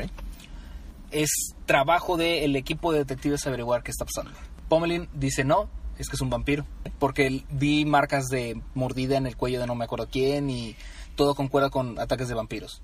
Es 1.12 1.30
trabajo 1.66 2.18
del 2.18 2.56
equipo 2.56 2.92
de 2.92 3.00
detectives 3.00 3.46
averiguar 3.46 3.84
qué 3.84 3.92
está 3.92 4.06
pasando. 4.06 4.32
Pomelin 4.68 5.10
dice 5.14 5.44
no, 5.44 5.70
es 5.98 6.10
que 6.10 6.16
es 6.16 6.22
un 6.22 6.30
vampiro. 6.30 6.66
Porque 7.00 7.44
vi 7.50 7.86
marcas 7.86 8.26
de 8.26 8.62
mordida 8.74 9.18
en 9.18 9.28
el 9.28 9.38
cuello 9.38 9.60
de 9.60 9.68
no 9.68 9.76
me 9.76 9.86
acuerdo 9.86 10.08
quién 10.10 10.50
y 10.50 10.76
todo 11.16 11.36
concuerda 11.36 11.70
con 11.70 12.00
ataques 12.00 12.28
de 12.28 12.34
vampiros. 12.34 12.82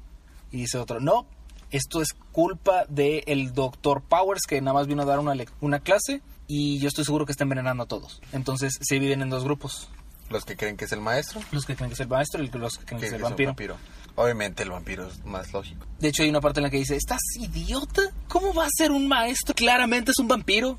Y 0.51 0.57
dice 0.57 0.77
otro, 0.77 0.99
no, 0.99 1.25
esto 1.71 2.01
es 2.01 2.13
culpa 2.31 2.85
del 2.87 3.53
doctor 3.53 4.01
Powers 4.01 4.41
que 4.47 4.61
nada 4.61 4.73
más 4.73 4.87
vino 4.87 5.03
a 5.03 5.05
dar 5.05 5.19
una, 5.19 5.33
una 5.61 5.79
clase 5.79 6.21
y 6.47 6.79
yo 6.79 6.87
estoy 6.87 7.05
seguro 7.05 7.25
que 7.25 7.31
está 7.31 7.43
envenenando 7.43 7.83
a 7.83 7.87
todos. 7.87 8.21
Entonces 8.31 8.77
se 8.81 8.95
dividen 8.95 9.21
en 9.21 9.29
dos 9.29 9.43
grupos. 9.43 9.89
Los 10.29 10.45
que 10.45 10.55
creen 10.55 10.77
que 10.77 10.85
es 10.85 10.91
el 10.91 11.01
maestro. 11.01 11.41
Los 11.51 11.65
que 11.65 11.75
creen 11.75 11.89
que 11.89 11.93
es 11.95 11.99
el 11.99 12.07
maestro 12.07 12.43
y 12.43 12.47
los 12.49 12.77
que 12.77 12.85
creen 12.85 13.01
que 13.01 13.07
es 13.07 13.13
el 13.13 13.21
vampiro. 13.21 13.77
Obviamente 14.15 14.63
el 14.63 14.69
vampiro 14.71 15.07
es 15.07 15.23
más 15.25 15.51
lógico. 15.53 15.85
De 15.99 16.09
hecho, 16.09 16.23
hay 16.23 16.29
una 16.29 16.41
parte 16.41 16.59
en 16.59 16.63
la 16.65 16.69
que 16.69 16.77
dice, 16.77 16.95
¿estás 16.95 17.21
idiota? 17.39 18.01
¿Cómo 18.27 18.53
va 18.53 18.65
a 18.65 18.69
ser 18.69 18.91
un 18.91 19.07
maestro? 19.07 19.55
Claramente 19.55 20.11
es 20.11 20.19
un 20.19 20.27
vampiro. 20.27 20.77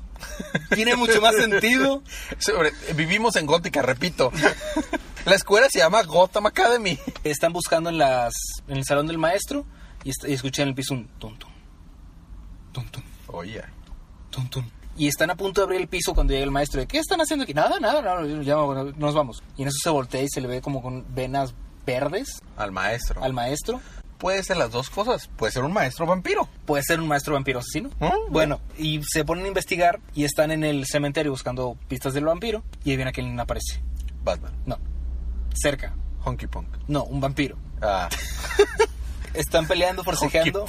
Tiene 0.75 0.95
mucho 0.95 1.19
más 1.21 1.35
sentido. 1.35 2.03
Sobre- 2.39 2.71
vivimos 2.95 3.35
en 3.37 3.45
Gótica, 3.47 3.81
repito. 3.81 4.31
La 5.25 5.35
escuela 5.35 5.67
se 5.69 5.79
llama 5.79 6.03
Gotham 6.03 6.45
Academy. 6.45 6.97
Están 7.23 7.51
buscando 7.51 7.89
en 7.89 7.97
las 7.97 8.33
en 8.67 8.77
el 8.77 8.85
salón 8.85 9.07
del 9.07 9.17
maestro 9.17 9.65
y, 10.03 10.11
est- 10.11 10.27
y 10.27 10.33
escuchan 10.33 10.63
en 10.63 10.69
el 10.69 10.75
piso 10.75 10.93
un 10.93 11.07
tum 11.19 11.35
tum. 11.37 11.49
Tum 12.73 12.85
tum, 12.89 13.03
Oye. 13.27 13.63
tum 14.29 14.47
tum. 14.49 14.69
Y 14.97 15.07
están 15.07 15.29
a 15.31 15.35
punto 15.35 15.61
de 15.61 15.65
abrir 15.65 15.81
el 15.81 15.87
piso 15.87 16.13
cuando 16.13 16.33
llega 16.33 16.43
el 16.43 16.51
maestro. 16.51 16.85
¿Qué 16.87 16.99
están 16.99 17.21
haciendo 17.21 17.43
aquí? 17.43 17.53
Nada, 17.53 17.79
nada, 17.79 18.01
nada, 18.01 18.25
ya 18.43 18.55
nos 18.55 19.13
vamos. 19.15 19.41
Y 19.57 19.63
en 19.63 19.69
eso 19.69 19.77
se 19.83 19.89
voltea 19.89 20.21
y 20.21 20.27
se 20.29 20.41
le 20.41 20.47
ve 20.47 20.61
como 20.61 20.81
con 20.81 21.05
venas 21.15 21.53
verdes 21.85 22.39
Al 22.57 22.71
maestro. 22.71 23.23
al 23.23 23.33
maestro. 23.33 23.79
Puede 24.17 24.43
ser 24.43 24.57
las 24.57 24.71
dos 24.71 24.91
cosas. 24.91 25.29
Puede 25.35 25.51
ser 25.51 25.63
un 25.63 25.73
maestro 25.73 26.05
vampiro. 26.05 26.47
Puede 26.65 26.83
ser 26.83 26.99
un 26.99 27.07
maestro 27.07 27.33
vampiro 27.33 27.57
asesino. 27.59 27.89
¿Ah? 27.99 28.13
Bueno, 28.29 28.59
y 28.77 29.01
se 29.03 29.25
ponen 29.25 29.45
a 29.45 29.47
investigar 29.47 29.99
y 30.13 30.25
están 30.25 30.51
en 30.51 30.63
el 30.63 30.85
cementerio 30.85 31.31
buscando 31.31 31.75
pistas 31.87 32.13
del 32.13 32.25
vampiro. 32.25 32.61
Y 32.83 32.91
ahí 32.91 32.97
viene 32.97 33.09
a 33.09 33.13
quién 33.13 33.39
aparece. 33.39 33.81
Batman. 34.23 34.53
No, 34.67 34.77
cerca. 35.55 35.95
Honky 36.23 36.45
Punk. 36.45 36.67
No, 36.87 37.03
un 37.05 37.19
vampiro. 37.19 37.57
Ah. 37.81 38.09
Están 39.33 39.65
peleando, 39.65 40.03
forcejeando. 40.03 40.65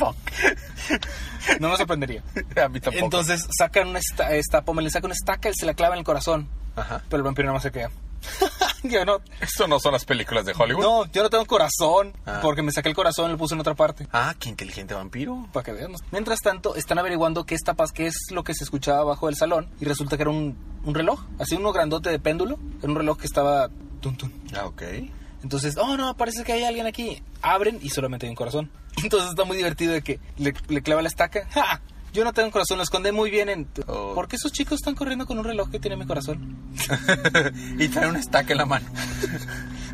No 1.60 1.69
me 1.70 1.76
sorprendería. 1.76 2.22
A 2.62 2.69
mí 2.69 2.81
tampoco. 2.81 3.04
Entonces 3.04 3.46
sacan 3.56 3.88
una 3.88 3.99
esta, 3.99 4.32
esta 4.34 4.62
Pommel 4.62 4.84
le 4.84 4.90
saca 4.90 5.06
una 5.06 5.14
estaca 5.14 5.49
y 5.49 5.54
se 5.54 5.66
la 5.66 5.75
clava 5.75 5.94
en 5.94 6.00
el 6.00 6.04
corazón. 6.04 6.49
Ajá. 6.76 7.02
Pero 7.08 7.19
el 7.19 7.22
vampiro 7.22 7.46
nada 7.46 7.54
más 7.54 7.62
se 7.62 7.70
queda. 7.72 7.90
yo 8.84 9.04
no, 9.04 9.20
Esto 9.40 9.66
no 9.66 9.81
son 9.81 9.93
las 9.93 10.04
películas 10.04 10.44
de 10.46 10.54
Hollywood. 10.56 10.82
no, 10.82 11.06
yo 11.12 11.22
no 11.22 11.31
tengo 11.31 11.44
corazón. 11.46 12.12
Ah. 12.25 12.38
Porque 12.40 12.62
me 12.62 12.70
saqué 12.72 12.88
el 12.88 12.94
corazón 12.94 13.31
y 13.31 13.32
lo 13.32 13.38
puse 13.38 13.54
en 13.54 13.60
otra 13.60 13.75
parte. 13.75 14.06
Ah, 14.12 14.34
qué 14.38 14.49
inteligente 14.49 14.94
vampiro. 14.94 15.49
Para 15.52 15.64
que 15.64 15.72
veamos. 15.72 16.00
Mientras 16.12 16.40
tanto, 16.40 16.76
están 16.76 16.99
averiguando 16.99 17.44
qué, 17.44 17.54
está, 17.54 17.75
qué 17.93 18.06
es 18.06 18.16
lo 18.31 18.44
que 18.44 18.54
se 18.54 18.64
escuchaba 18.64 19.00
abajo 19.00 19.26
del 19.26 19.37
salón. 19.37 19.69
Y 19.81 19.84
resulta 19.87 20.16
que 20.16 20.22
era 20.22 20.31
un, 20.31 20.56
un 20.84 20.94
reloj. 20.94 21.20
Así 21.38 21.56
uno 21.56 21.72
grandote 21.72 22.10
de 22.10 22.19
péndulo. 22.19 22.58
Era 22.80 22.88
un 22.90 22.97
reloj 22.97 23.18
que 23.18 23.26
estaba... 23.26 23.68
Tun, 24.00 24.16
tun. 24.16 24.32
Ah, 24.56 24.66
ok. 24.66 24.82
Entonces, 25.42 25.76
oh 25.76 25.96
no, 25.96 26.16
parece 26.16 26.44
que 26.44 26.52
hay 26.52 26.64
alguien 26.64 26.87
aquí. 26.87 27.22
Abren 27.40 27.78
y 27.82 27.90
solamente 27.90 28.26
hay 28.26 28.30
un 28.30 28.37
corazón. 28.37 28.70
Entonces 29.02 29.30
está 29.30 29.44
muy 29.44 29.56
divertido 29.56 29.92
de 29.92 30.02
que 30.02 30.20
le, 30.38 30.52
clava 30.82 31.02
la 31.02 31.08
estaca. 31.08 31.46
¡Ja! 31.50 31.82
Yo 32.12 32.25
no 32.25 32.33
tengo 32.33 32.47
un 32.49 32.52
corazón, 32.52 32.76
lo 32.76 32.83
esconde 32.85 33.11
muy 33.11 33.31
bien 33.31 33.49
en... 33.49 33.66
Oh. 33.87 34.12
¿Por 34.14 34.28
qué 34.28 34.37
esos 34.37 34.52
chicos 34.52 34.75
están 34.81 34.95
corriendo 34.95 35.26
con 35.26 35.38
un 35.38 35.45
reloj 35.45 35.71
que 35.71 35.78
tiene 35.78 35.97
mi 35.97 36.04
corazón? 36.07 36.57
y 37.78 37.88
trae 37.88 38.09
una 38.09 38.19
estaca 38.19 38.52
en 38.52 38.59
la 38.59 38.66
mano. 38.66 38.87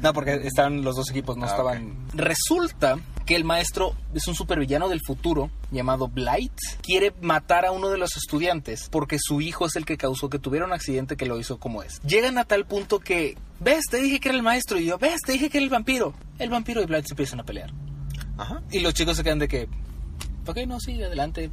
No, 0.01 0.13
porque 0.13 0.35
estaban 0.45 0.85
los 0.85 0.95
dos 0.95 1.11
equipos, 1.11 1.37
no 1.37 1.47
Ah, 1.47 1.49
estaban... 1.49 1.97
Resulta 2.15 3.01
que 3.27 3.35
el 3.35 3.43
maestro 3.43 3.97
es 4.15 4.29
un 4.29 4.37
supervillano 4.37 4.89
del 4.89 5.01
futuro 5.05 5.51
llamado 5.73 6.07
Blight. 6.07 6.53
Quiere 6.83 7.13
matar 7.21 7.67
a 7.67 7.73
uno 7.73 7.89
de 7.89 7.99
los 7.99 8.17
estudiantes 8.17 8.89
porque 8.93 9.19
su 9.21 9.41
hijo 9.41 9.67
es 9.67 9.75
el 9.75 9.85
que 9.85 9.97
causó 9.97 10.31
que 10.31 10.39
tuviera 10.39 10.65
un 10.67 10.73
accidente 10.73 11.17
que 11.17 11.27
lo 11.27 11.37
hizo 11.41 11.59
como 11.59 11.83
es. 11.83 12.01
Llegan 12.03 12.39
a 12.39 12.45
tal 12.45 12.65
punto 12.65 13.01
que... 13.01 13.37
¿Ves? 13.59 13.87
Te 13.91 13.97
dije 13.97 14.21
que 14.21 14.29
era 14.29 14.39
el 14.39 14.45
maestro. 14.45 14.79
Y 14.79 14.85
yo, 14.87 14.99
¿ves? 14.99 15.21
Te 15.27 15.33
dije 15.33 15.51
que 15.51 15.59
era 15.59 15.65
el 15.65 15.71
vampiro. 15.71 16.15
El 16.39 16.49
vampiro 16.51 16.81
y 16.81 16.87
Blight 16.87 17.07
se 17.07 17.15
empiezan 17.15 17.41
a 17.41 17.43
pelear. 17.43 17.73
Ajá. 18.37 18.63
Y 18.71 18.79
los 18.79 18.95
chicos 18.95 19.17
se 19.17 19.25
quedan 19.25 19.41
de 19.41 19.49
que, 19.49 19.69
ok, 20.47 20.59
no, 20.69 20.79
sí, 20.79 21.03
adelante, 21.03 21.51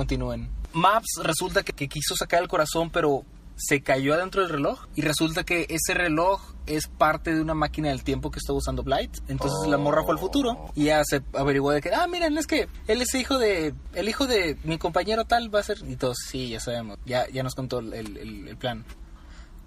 continúen. 0.00 0.48
Maps 0.72 1.20
resulta 1.22 1.62
que, 1.62 1.72
que 1.72 1.88
quiso 1.88 2.14
sacar 2.16 2.42
el 2.42 2.48
corazón, 2.48 2.90
pero 2.90 3.24
se 3.56 3.82
cayó 3.82 4.14
adentro 4.14 4.40
del 4.40 4.50
reloj. 4.50 4.86
Y 4.96 5.02
resulta 5.02 5.44
que 5.44 5.66
ese 5.68 5.92
reloj 5.94 6.40
es 6.66 6.86
parte 6.86 7.34
de 7.34 7.42
una 7.42 7.52
máquina 7.54 7.88
del 7.88 8.02
tiempo 8.04 8.30
que 8.30 8.38
está 8.38 8.52
usando 8.54 8.82
Blight. 8.82 9.18
Entonces 9.28 9.68
la 9.68 9.76
morra 9.76 10.02
fue 10.04 10.14
al 10.14 10.18
futuro 10.18 10.70
y 10.74 10.84
ya 10.84 11.02
se 11.04 11.22
averiguó 11.34 11.70
de 11.72 11.80
que, 11.82 11.92
ah, 11.92 12.06
miren, 12.06 12.38
es 12.38 12.46
que 12.46 12.68
él 12.86 13.02
es 13.02 13.14
hijo 13.14 13.38
de, 13.38 13.74
el 13.94 14.08
hijo 14.08 14.26
de 14.26 14.56
mi 14.64 14.78
compañero 14.78 15.24
tal 15.26 15.54
va 15.54 15.60
a 15.60 15.62
ser. 15.62 15.78
Y 15.86 15.96
todos, 15.96 16.16
sí, 16.28 16.48
ya 16.50 16.60
sabemos, 16.60 16.98
ya, 17.04 17.28
ya 17.28 17.42
nos 17.42 17.54
contó 17.54 17.80
el, 17.80 17.92
el- 17.92 18.48
el 18.48 18.56
plan. 18.56 18.84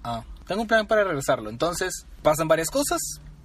Ah, 0.04 0.24
tengo 0.48 0.62
un 0.62 0.68
plan 0.68 0.88
para 0.88 1.04
regresarlo. 1.04 1.50
Entonces 1.50 2.06
pasan 2.24 2.48
varias 2.48 2.70
cosas. 2.70 3.00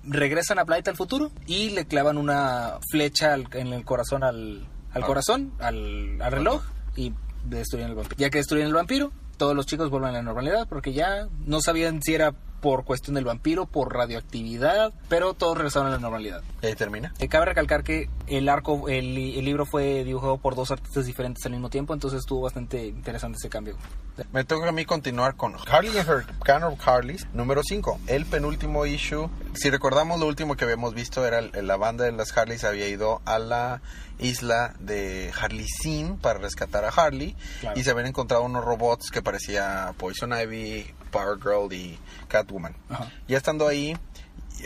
Regresan 0.05 0.59
a 0.59 0.65
Blight 0.65 0.89
al 0.89 0.97
futuro 0.97 1.31
y 1.47 1.71
le 1.71 1.85
clavan 1.87 2.17
una 2.17 2.79
flecha 2.91 3.35
al- 3.35 3.49
en 3.53 3.73
el 3.75 3.85
corazón 3.85 4.23
al, 4.25 4.67
al 4.95 5.03
Ah. 5.03 5.07
corazón, 5.07 5.53
al, 5.59 6.23
al 6.23 6.33
reloj 6.33 6.63
y 6.99 7.15
destruyen 7.45 7.91
el 7.91 7.95
vampiro. 7.95 8.17
Ya 8.19 8.29
que 8.31 8.39
destruyen 8.39 8.67
el 8.67 8.75
vampiro, 8.75 9.13
todos 9.37 9.55
los 9.55 9.67
chicos 9.67 9.89
vuelven 9.89 10.11
a 10.11 10.13
la 10.15 10.23
normalidad 10.23 10.67
porque 10.69 10.93
ya 10.93 11.29
no 11.47 11.61
sabían 11.61 12.03
si 12.03 12.15
era 12.15 12.35
por 12.61 12.85
cuestión 12.85 13.15
del 13.15 13.25
vampiro, 13.25 13.67
por 13.67 13.93
radioactividad, 13.95 14.93
pero 15.09 15.35
todos 15.35 15.57
regresaron 15.57 15.89
a 15.89 15.93
la 15.93 15.99
normalidad. 15.99 16.43
Y 16.63 16.67
ahí 16.67 16.75
termina. 16.75 17.13
Eh, 17.19 17.29
cabe 17.29 17.47
recalcar 17.47 17.85
que 17.85 18.09
el 18.27 18.49
arco, 18.49 18.89
el, 18.89 19.17
el 19.17 19.45
libro 19.45 19.65
fue 19.67 20.05
dibujado 20.05 20.39
por 20.39 20.55
dos 20.55 20.71
artistas 20.71 21.07
diferentes 21.07 21.45
al 21.47 21.53
mismo 21.53 21.71
tiempo, 21.71 21.95
entonces 21.95 22.21
estuvo 22.21 22.43
bastante 22.43 22.87
interesante 22.87 23.37
ese 23.39 23.49
cambio. 23.49 23.77
Me 24.33 24.43
toca 24.45 24.69
a 24.69 24.73
mí 24.73 24.85
continuar 24.85 25.37
con 25.37 25.55
Harley 25.69 25.97
and 25.97 26.09
Her 26.09 26.27
Can 26.45 26.65
of 26.65 26.81
Harleys, 26.87 27.27
número 27.33 27.63
5. 27.63 28.01
El 28.09 28.27
penúltimo 28.27 28.85
issue. 28.85 29.29
Si 29.55 29.71
recordamos, 29.71 30.19
lo 30.19 30.27
último 30.27 30.57
que 30.57 30.65
habíamos 30.65 30.93
visto 30.95 31.25
era 31.25 31.39
el- 31.39 31.67
la 31.67 31.77
banda 31.77 32.05
de 32.05 32.13
las 32.13 32.37
Harleys 32.37 32.65
había 32.65 32.89
ido 32.89 33.23
a 33.25 33.39
la 33.39 33.81
isla 34.19 34.75
de 34.81 35.33
Harley 35.41 35.67
Sin 35.69 36.17
para 36.19 36.41
rescatar 36.41 36.85
a 36.85 36.89
Harley. 36.89 37.37
Claro. 37.61 37.79
Y 37.79 37.85
se 37.85 37.93
habían 37.93 38.07
encontrado 38.07 38.43
unos 38.43 38.65
robots 38.65 39.11
que 39.13 39.23
parecía 39.23 39.95
Poison 39.97 40.33
Ivy, 40.33 40.93
Power 41.11 41.39
Girl 41.39 41.73
y 41.73 41.99
Catwoman. 42.29 42.75
Ajá. 42.91 43.11
Ya 43.27 43.37
estando 43.37 43.67
ahí, 43.69 43.97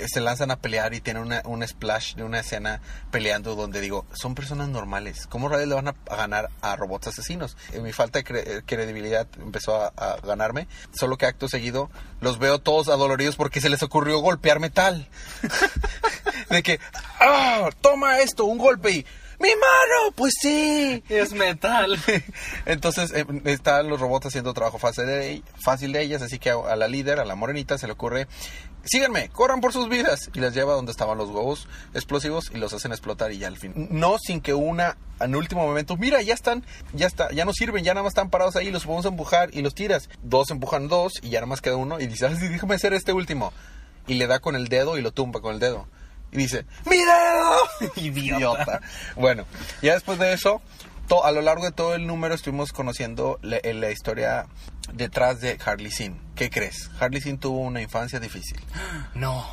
se 0.06 0.20
lanzan 0.20 0.50
a 0.50 0.56
pelear 0.56 0.94
y 0.94 1.00
tienen 1.02 1.22
una, 1.22 1.42
un 1.44 1.66
splash 1.66 2.14
de 2.14 2.22
una 2.24 2.40
escena 2.40 2.80
peleando 3.10 3.54
donde 3.54 3.80
digo, 3.82 4.06
son 4.14 4.34
personas 4.34 4.68
normales. 4.68 5.26
¿Cómo 5.26 5.48
rayos 5.50 5.68
le 5.68 5.74
van 5.74 5.88
a, 5.88 5.94
a 6.08 6.16
ganar 6.16 6.48
a 6.62 6.76
robots 6.76 7.08
asesinos? 7.08 7.56
Eh, 7.72 7.80
mi 7.80 7.92
falta 7.92 8.18
de 8.20 8.24
cre- 8.24 8.44
eh, 8.46 8.62
credibilidad 8.64 9.26
empezó 9.38 9.76
a, 9.82 9.92
a 9.96 10.16
ganarme. 10.22 10.66
Solo 10.98 11.18
que 11.18 11.26
acto 11.26 11.46
seguido 11.48 11.90
los 12.20 12.38
veo 12.38 12.58
todos 12.58 12.88
adoloridos 12.88 13.36
porque 13.36 13.60
se 13.60 13.68
les 13.68 13.82
ocurrió 13.82 14.18
golpear 14.20 14.60
metal. 14.60 15.06
de 16.50 16.62
que, 16.62 16.80
¡ah! 17.20 17.68
Toma 17.80 18.20
esto, 18.20 18.44
un 18.46 18.58
golpe 18.58 18.90
y... 18.92 19.06
¡Mi 19.42 19.48
mano! 19.48 20.12
Pues 20.14 20.34
sí. 20.40 21.02
Es 21.08 21.32
metal. 21.32 21.98
Entonces 22.64 23.12
eh, 23.12 23.26
están 23.46 23.88
los 23.88 23.98
robots 23.98 24.26
haciendo 24.26 24.54
trabajo 24.54 24.78
fácil 24.78 25.04
de, 25.92 26.00
ellas, 26.00 26.22
así 26.22 26.38
que 26.38 26.50
a, 26.50 26.76
la 26.76 26.86
líder, 26.86 27.18
a 27.18 27.24
la 27.24 27.34
morenita, 27.34 27.76
se 27.76 27.88
le 27.88 27.94
ocurre, 27.94 28.28
síganme, 28.84 29.30
corran 29.30 29.60
por 29.60 29.72
sus 29.72 29.88
vidas. 29.88 30.30
Y 30.32 30.38
las 30.38 30.54
lleva 30.54 30.74
donde 30.74 30.92
estaban 30.92 31.18
los 31.18 31.28
huevos 31.30 31.66
explosivos 31.92 32.52
y 32.54 32.58
los 32.58 32.72
hacen 32.72 32.92
explotar 32.92 33.32
y 33.32 33.38
ya 33.38 33.48
al 33.48 33.56
fin. 33.56 33.88
No 33.90 34.16
sin 34.18 34.40
que 34.40 34.54
una, 34.54 34.96
en 35.18 35.34
último 35.34 35.66
momento, 35.66 35.96
mira, 35.96 36.22
ya 36.22 36.34
están, 36.34 36.64
ya 36.92 37.08
está, 37.08 37.32
ya 37.32 37.44
no 37.44 37.52
sirven, 37.52 37.82
ya 37.82 37.94
nada 37.94 38.04
más 38.04 38.12
están 38.12 38.30
parados 38.30 38.54
ahí, 38.54 38.70
los 38.70 38.84
podemos 38.84 39.06
empujar 39.06 39.50
y 39.52 39.62
los 39.62 39.74
tiras. 39.74 40.08
Dos 40.22 40.52
empujan 40.52 40.86
dos 40.86 41.14
y 41.20 41.30
ya 41.30 41.40
nada 41.40 41.46
más 41.48 41.60
queda 41.60 41.74
uno 41.74 41.98
y 41.98 42.06
dice, 42.06 42.26
"Ay, 42.26 42.36
sí, 42.36 42.46
déjame 42.46 42.76
hacer 42.76 42.94
este 42.94 43.12
último. 43.12 43.52
Y 44.06 44.14
le 44.14 44.28
da 44.28 44.38
con 44.38 44.54
el 44.54 44.68
dedo 44.68 44.98
y 44.98 45.02
lo 45.02 45.10
tumba 45.10 45.40
con 45.40 45.54
el 45.54 45.58
dedo. 45.58 45.88
Y 46.32 46.38
dice, 46.38 46.64
¡mi 46.86 46.96
dedo! 46.98 47.92
Idiota. 47.96 48.80
Bueno, 49.16 49.44
ya 49.82 49.92
después 49.94 50.18
de 50.18 50.32
eso, 50.32 50.62
to- 51.08 51.24
a 51.24 51.30
lo 51.32 51.42
largo 51.42 51.64
de 51.64 51.72
todo 51.72 51.94
el 51.94 52.06
número 52.06 52.34
estuvimos 52.34 52.72
conociendo 52.72 53.38
la, 53.42 53.58
eh, 53.58 53.74
la 53.74 53.90
historia 53.90 54.46
detrás 54.94 55.40
de 55.40 55.58
Harley 55.64 55.90
Sin. 55.90 56.18
¿Qué 56.34 56.48
crees? 56.50 56.90
Harley 56.98 57.20
Sin 57.20 57.38
tuvo 57.38 57.58
una 57.58 57.82
infancia 57.82 58.18
difícil. 58.20 58.58
No. 59.14 59.44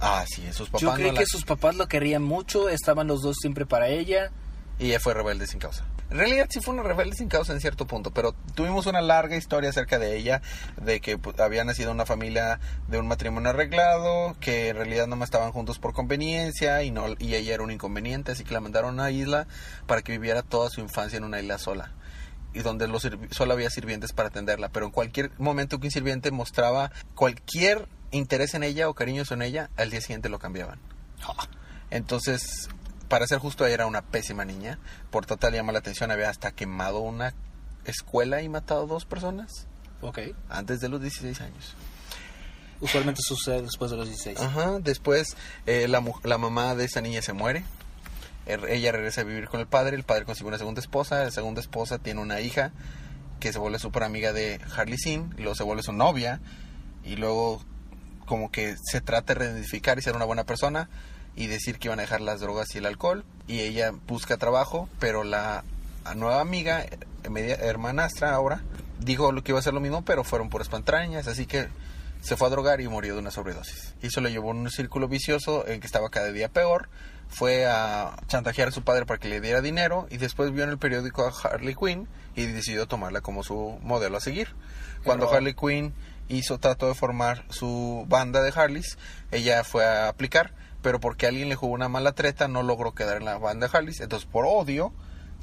Ah, 0.00 0.24
sí, 0.26 0.42
sus 0.52 0.68
papás 0.68 0.80
Yo 0.82 0.88
no 0.90 0.94
creí 0.96 1.12
la- 1.12 1.20
que 1.20 1.26
sus 1.26 1.44
papás 1.44 1.76
lo 1.76 1.86
querían 1.88 2.22
mucho, 2.22 2.68
estaban 2.68 3.06
los 3.06 3.22
dos 3.22 3.36
siempre 3.40 3.64
para 3.64 3.88
ella. 3.88 4.30
Y 4.78 4.86
ella 4.86 4.98
fue 5.00 5.14
rebelde 5.14 5.46
sin 5.46 5.60
causa. 5.60 5.84
En 6.10 6.18
realidad 6.18 6.46
sí 6.50 6.60
fue 6.60 6.74
una 6.74 6.82
rebelde 6.82 7.16
sin 7.16 7.28
causa 7.28 7.52
en 7.52 7.60
cierto 7.60 7.86
punto, 7.86 8.10
pero 8.10 8.32
tuvimos 8.54 8.86
una 8.86 9.00
larga 9.00 9.36
historia 9.36 9.70
acerca 9.70 9.98
de 9.98 10.16
ella, 10.16 10.42
de 10.80 11.00
que 11.00 11.18
pues, 11.18 11.38
había 11.40 11.64
nacido 11.64 11.92
una 11.92 12.06
familia 12.06 12.60
de 12.88 12.98
un 12.98 13.08
matrimonio 13.08 13.50
arreglado, 13.50 14.36
que 14.38 14.68
en 14.68 14.76
realidad 14.76 15.06
no 15.06 15.16
más 15.16 15.28
estaban 15.28 15.52
juntos 15.52 15.78
por 15.78 15.92
conveniencia 15.92 16.82
y 16.82 16.90
no 16.90 17.06
y 17.18 17.34
ella 17.34 17.54
era 17.54 17.62
un 17.62 17.70
inconveniente, 17.70 18.32
así 18.32 18.44
que 18.44 18.52
la 18.52 18.60
mandaron 18.60 18.90
a 18.90 19.04
una 19.04 19.10
isla 19.10 19.46
para 19.86 20.02
que 20.02 20.12
viviera 20.12 20.42
toda 20.42 20.70
su 20.70 20.80
infancia 20.80 21.16
en 21.16 21.24
una 21.24 21.40
isla 21.40 21.58
sola. 21.58 21.92
Y 22.52 22.60
donde 22.60 22.86
los 22.86 23.08
solo 23.32 23.52
había 23.52 23.68
sirvientes 23.70 24.12
para 24.12 24.28
atenderla, 24.28 24.68
pero 24.68 24.86
en 24.86 24.92
cualquier 24.92 25.32
momento 25.38 25.80
que 25.80 25.88
un 25.88 25.90
sirviente 25.90 26.30
mostraba 26.30 26.92
cualquier 27.16 27.88
interés 28.12 28.54
en 28.54 28.62
ella 28.62 28.88
o 28.88 28.94
cariños 28.94 29.32
en 29.32 29.42
ella, 29.42 29.70
al 29.76 29.90
día 29.90 30.00
siguiente 30.00 30.28
lo 30.28 30.38
cambiaban. 30.38 30.78
Entonces, 31.90 32.68
para 33.14 33.28
ser 33.28 33.38
justo, 33.38 33.64
ella 33.64 33.74
era 33.74 33.86
una 33.86 34.02
pésima 34.02 34.44
niña. 34.44 34.80
Por 35.12 35.24
total 35.24 35.52
llama 35.54 35.70
la 35.70 35.78
atención, 35.78 36.10
había 36.10 36.28
hasta 36.30 36.50
quemado 36.50 36.98
una 36.98 37.32
escuela 37.84 38.42
y 38.42 38.48
matado 38.48 38.88
dos 38.88 39.04
personas 39.04 39.68
Ok. 40.02 40.18
antes 40.48 40.80
de 40.80 40.88
los 40.88 41.00
16 41.00 41.40
años. 41.40 41.76
Usualmente 42.80 43.20
sucede 43.22 43.62
después 43.62 43.92
de 43.92 43.98
los 43.98 44.08
16. 44.08 44.40
Ajá, 44.40 44.78
después 44.80 45.36
eh, 45.66 45.86
la, 45.86 46.02
la 46.24 46.38
mamá 46.38 46.74
de 46.74 46.86
esa 46.86 47.00
niña 47.02 47.22
se 47.22 47.32
muere. 47.32 47.62
Er- 48.46 48.68
Ella 48.68 48.90
regresa 48.90 49.20
a 49.20 49.24
vivir 49.24 49.46
con 49.48 49.60
el 49.60 49.68
padre, 49.68 49.94
el 49.94 50.02
padre 50.02 50.24
consigue 50.24 50.48
una 50.48 50.58
segunda 50.58 50.80
esposa, 50.80 51.22
la 51.22 51.30
segunda 51.30 51.60
esposa 51.60 51.98
tiene 51.98 52.20
una 52.20 52.40
hija 52.40 52.72
que 53.38 53.52
se 53.52 53.60
vuelve 53.60 53.78
súper 53.78 54.02
amiga 54.02 54.32
de 54.32 54.60
Harley 54.76 54.98
Sin, 54.98 55.32
y 55.38 55.42
luego 55.42 55.54
se 55.54 55.62
vuelve 55.62 55.84
su 55.84 55.92
novia, 55.92 56.40
y 57.04 57.14
luego 57.14 57.62
como 58.26 58.50
que 58.50 58.74
se 58.82 59.00
trata 59.00 59.34
de 59.34 59.40
reedificar 59.40 59.98
y 59.98 60.02
ser 60.02 60.16
una 60.16 60.24
buena 60.24 60.42
persona 60.44 60.88
y 61.36 61.46
decir 61.46 61.78
que 61.78 61.88
iban 61.88 61.98
a 61.98 62.02
dejar 62.02 62.20
las 62.20 62.40
drogas 62.40 62.74
y 62.74 62.78
el 62.78 62.86
alcohol, 62.86 63.24
y 63.46 63.60
ella 63.60 63.92
busca 64.06 64.36
trabajo, 64.36 64.88
pero 64.98 65.24
la 65.24 65.64
nueva 66.16 66.40
amiga, 66.40 66.86
media 67.28 67.56
hermanastra 67.56 68.34
ahora, 68.34 68.62
dijo 69.00 69.32
lo 69.32 69.42
que 69.42 69.52
iba 69.52 69.58
a 69.58 69.60
hacer 69.60 69.74
lo 69.74 69.80
mismo, 69.80 70.04
pero 70.04 70.24
fueron 70.24 70.48
puras 70.50 70.68
pantrañas, 70.68 71.26
así 71.26 71.46
que 71.46 71.68
se 72.20 72.36
fue 72.36 72.46
a 72.46 72.50
drogar 72.50 72.80
y 72.80 72.88
murió 72.88 73.14
de 73.14 73.20
una 73.20 73.30
sobredosis. 73.30 73.94
Y 74.02 74.06
eso 74.06 74.20
lo 74.20 74.28
llevó 74.30 74.52
en 74.52 74.58
un 74.58 74.70
círculo 74.70 75.08
vicioso 75.08 75.66
en 75.66 75.80
que 75.80 75.86
estaba 75.86 76.08
cada 76.08 76.32
día 76.32 76.48
peor. 76.48 76.88
Fue 77.28 77.66
a 77.66 78.16
chantajear 78.28 78.68
a 78.68 78.70
su 78.70 78.82
padre 78.82 79.04
para 79.06 79.18
que 79.18 79.28
le 79.28 79.40
diera 79.40 79.60
dinero 79.60 80.06
y 80.10 80.16
después 80.18 80.52
vio 80.52 80.64
en 80.64 80.70
el 80.70 80.78
periódico 80.78 81.26
a 81.26 81.32
Harley 81.48 81.74
Quinn 81.74 82.06
y 82.34 82.46
decidió 82.46 82.86
tomarla 82.86 83.20
como 83.20 83.42
su 83.42 83.78
modelo 83.82 84.16
a 84.16 84.20
seguir. 84.20 84.54
Cuando 85.04 85.26
Pero- 85.26 85.36
Harley 85.36 85.54
Quinn 85.54 85.92
hizo, 86.28 86.58
trató 86.58 86.88
de 86.88 86.94
formar 86.94 87.44
su 87.50 88.06
banda 88.08 88.42
de 88.42 88.52
Harleys, 88.54 88.96
ella 89.30 89.62
fue 89.64 89.84
a 89.84 90.08
aplicar, 90.08 90.54
pero 90.84 91.00
porque 91.00 91.26
alguien 91.26 91.48
le 91.48 91.56
jugó 91.56 91.72
una 91.72 91.88
mala 91.88 92.12
treta 92.12 92.46
no 92.46 92.62
logró 92.62 92.94
quedar 92.94 93.16
en 93.16 93.24
la 93.24 93.38
banda 93.38 93.66
de 93.66 93.76
Harleys. 93.76 94.00
Entonces 94.00 94.28
por 94.30 94.44
odio 94.46 94.92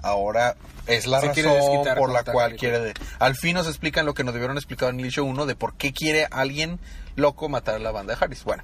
ahora 0.04 0.56
es 0.88 1.06
la 1.08 1.20
Se 1.20 1.28
razón 1.28 1.96
por 1.98 2.12
la 2.12 2.24
cual 2.24 2.46
Harley 2.46 2.58
quiere 2.60 2.80
de- 2.80 2.94
al 3.20 3.36
fin 3.36 3.56
nos 3.56 3.68
explican 3.68 4.06
lo 4.06 4.14
que 4.14 4.24
nos 4.24 4.34
debieron 4.34 4.58
explicar 4.58 4.90
en 4.90 5.00
el 5.00 5.06
issue 5.08 5.24
1 5.26 5.46
de 5.48 5.56
por 5.56 5.74
qué 5.74 5.92
quiere 5.94 6.28
alguien 6.32 6.80
loco 7.16 7.50
matar 7.50 7.76
a 7.76 7.80
la 7.80 7.92
banda 7.92 8.16
de 8.16 8.24
Harris. 8.24 8.44
Bueno, 8.44 8.64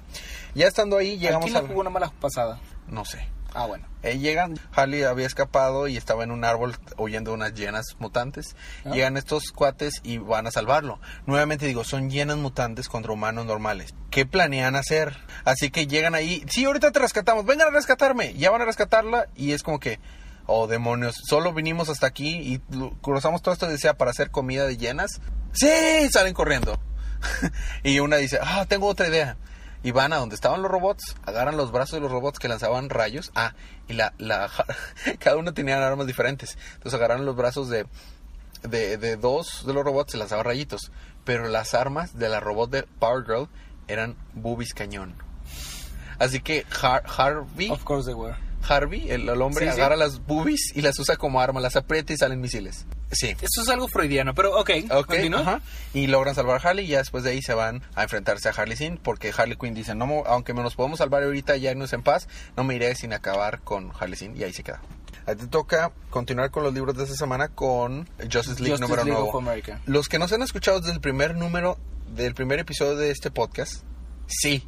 ya 0.54 0.66
estando 0.68 0.96
ahí 0.96 1.14
¿A 1.14 1.18
llegamos 1.18 1.44
quién 1.44 1.54
le 1.54 1.60
a 1.60 1.66
jugó 1.68 1.80
una 1.80 1.90
mala 1.90 2.12
pasada? 2.20 2.58
no 2.86 3.04
sé. 3.04 3.28
Ah, 3.58 3.66
bueno. 3.66 3.88
Eh, 4.04 4.18
llegan, 4.18 4.56
Harley 4.72 5.02
había 5.02 5.26
escapado 5.26 5.88
y 5.88 5.96
estaba 5.96 6.22
en 6.22 6.30
un 6.30 6.44
árbol 6.44 6.76
huyendo 6.96 7.32
de 7.32 7.38
unas 7.38 7.54
llenas 7.54 7.96
mutantes. 7.98 8.54
Ah. 8.84 8.90
Llegan 8.90 9.16
estos 9.16 9.50
cuates 9.50 9.94
y 10.04 10.18
van 10.18 10.46
a 10.46 10.52
salvarlo. 10.52 11.00
Nuevamente 11.26 11.66
digo, 11.66 11.82
son 11.82 12.08
llenas 12.08 12.36
mutantes 12.36 12.88
contra 12.88 13.12
humanos 13.12 13.46
normales. 13.46 13.96
¿Qué 14.10 14.26
planean 14.26 14.76
hacer? 14.76 15.16
Así 15.44 15.70
que 15.70 15.88
llegan 15.88 16.14
ahí, 16.14 16.44
sí, 16.48 16.66
ahorita 16.66 16.92
te 16.92 17.00
rescatamos, 17.00 17.46
vengan 17.46 17.66
a 17.66 17.72
rescatarme. 17.72 18.32
Ya 18.34 18.52
van 18.52 18.62
a 18.62 18.64
rescatarla 18.64 19.26
y 19.34 19.50
es 19.50 19.64
como 19.64 19.80
que, 19.80 19.98
oh 20.46 20.68
demonios, 20.68 21.16
solo 21.28 21.52
vinimos 21.52 21.88
hasta 21.88 22.06
aquí 22.06 22.36
y 22.36 22.60
cruzamos 23.02 23.42
todo 23.42 23.52
esto 23.52 23.66
desea 23.66 23.94
para 23.94 24.12
hacer 24.12 24.30
comida 24.30 24.68
de 24.68 24.76
llenas. 24.76 25.20
Sí, 25.52 26.08
salen 26.12 26.32
corriendo. 26.32 26.78
y 27.82 27.98
una 27.98 28.18
dice, 28.18 28.38
ah, 28.40 28.66
tengo 28.68 28.86
otra 28.86 29.08
idea. 29.08 29.36
Y 29.82 29.92
van 29.92 30.12
a 30.12 30.16
donde 30.16 30.34
estaban 30.34 30.60
los 30.62 30.70
robots, 30.70 31.14
agarran 31.24 31.56
los 31.56 31.70
brazos 31.70 31.92
de 31.92 32.00
los 32.00 32.10
robots 32.10 32.38
que 32.38 32.48
lanzaban 32.48 32.90
rayos. 32.90 33.30
Ah, 33.36 33.54
y 33.86 33.92
la, 33.92 34.12
la 34.18 34.50
cada 35.20 35.36
uno 35.36 35.54
tenía 35.54 35.84
armas 35.86 36.06
diferentes. 36.06 36.58
Entonces 36.74 36.94
agarraron 36.94 37.24
los 37.26 37.36
brazos 37.36 37.68
de, 37.68 37.86
de, 38.62 38.96
de 38.96 39.16
dos 39.16 39.64
de 39.66 39.72
los 39.72 39.84
robots 39.84 40.14
y 40.14 40.18
lanzaban 40.18 40.44
rayitos. 40.44 40.90
Pero 41.24 41.46
las 41.48 41.74
armas 41.74 42.18
de 42.18 42.28
la 42.28 42.40
robot 42.40 42.70
de 42.70 42.82
Power 42.98 43.24
Girl 43.24 43.48
eran 43.86 44.16
boobies 44.34 44.74
cañón. 44.74 45.14
Así 46.18 46.40
que 46.40 46.66
Har- 46.82 47.04
Harvey, 47.06 47.70
Of 47.70 47.84
course 47.84 48.06
they 48.06 48.14
were. 48.14 48.34
Harvey, 48.68 49.08
el, 49.10 49.28
el 49.28 49.40
hombre, 49.40 49.66
Sí, 49.66 49.72
sí. 49.72 49.78
agarra 49.80 49.94
las 49.96 50.18
boobies 50.26 50.72
y 50.74 50.82
las 50.82 50.98
usa 50.98 51.16
como 51.16 51.40
arma, 51.40 51.60
las 51.60 51.76
aprieta 51.76 52.12
y 52.12 52.16
salen 52.16 52.40
misiles. 52.40 52.86
Sí. 53.10 53.28
Esto 53.40 53.62
es 53.62 53.68
algo 53.70 53.88
freudiano, 53.88 54.34
pero 54.34 54.58
ok. 54.58 54.70
Ok, 54.90 55.06
continúa. 55.06 55.40
ajá. 55.40 55.60
Y 55.94 56.08
logran 56.08 56.34
salvar 56.34 56.60
a 56.64 56.68
Harley 56.68 56.84
y 56.84 56.88
ya 56.88 56.98
después 56.98 57.24
de 57.24 57.30
ahí 57.30 57.40
se 57.42 57.54
van 57.54 57.82
a 57.94 58.02
enfrentarse 58.02 58.48
a 58.48 58.52
Harley 58.52 58.76
Sin 58.76 58.98
porque 58.98 59.32
Harley 59.36 59.56
Quinn 59.56 59.74
dice, 59.74 59.94
no, 59.94 60.22
aunque 60.26 60.52
me 60.52 60.62
nos 60.62 60.74
podemos 60.74 60.98
salvar 60.98 61.22
ahorita 61.22 61.56
y 61.56 61.62
ya 61.62 61.70
irnos 61.70 61.92
en 61.94 62.02
paz, 62.02 62.28
no 62.56 62.64
me 62.64 62.74
iré 62.74 62.94
sin 62.94 63.12
acabar 63.14 63.60
con 63.62 63.92
Harley 63.98 64.16
Sin 64.16 64.36
y 64.36 64.42
ahí 64.44 64.52
se 64.52 64.62
queda. 64.62 64.82
A 65.26 65.34
ti 65.34 65.40
te 65.42 65.46
toca 65.46 65.92
continuar 66.10 66.50
con 66.50 66.62
los 66.62 66.72
libros 66.74 66.96
de 66.96 67.04
esta 67.04 67.16
semana 67.16 67.48
con 67.48 68.06
Justice 68.18 68.60
League 68.62 68.70
Justice 68.72 68.80
número 68.80 69.04
League 69.04 69.12
nuevo. 69.20 69.28
of 69.28 69.42
America. 69.42 69.80
Los 69.86 70.08
que 70.08 70.18
nos 70.18 70.32
han 70.32 70.42
escuchado 70.42 70.80
desde 70.80 70.92
el 70.92 71.00
primer 71.00 71.34
número, 71.34 71.78
del 72.14 72.34
primer 72.34 72.58
episodio 72.60 72.96
de 72.96 73.10
este 73.10 73.30
podcast, 73.30 73.82
sí. 74.26 74.66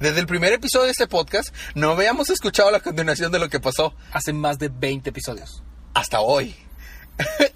Desde 0.00 0.18
el 0.20 0.26
primer 0.26 0.52
episodio 0.52 0.86
de 0.86 0.90
este 0.92 1.06
podcast, 1.06 1.54
no 1.76 1.90
habíamos 1.92 2.28
escuchado 2.30 2.70
la 2.72 2.80
continuación 2.80 3.30
de 3.30 3.38
lo 3.38 3.48
que 3.48 3.60
pasó 3.60 3.94
Hace 4.12 4.32
más 4.32 4.58
de 4.58 4.68
20 4.68 5.10
episodios. 5.10 5.62
hasta 5.94 6.20
hoy. 6.20 6.54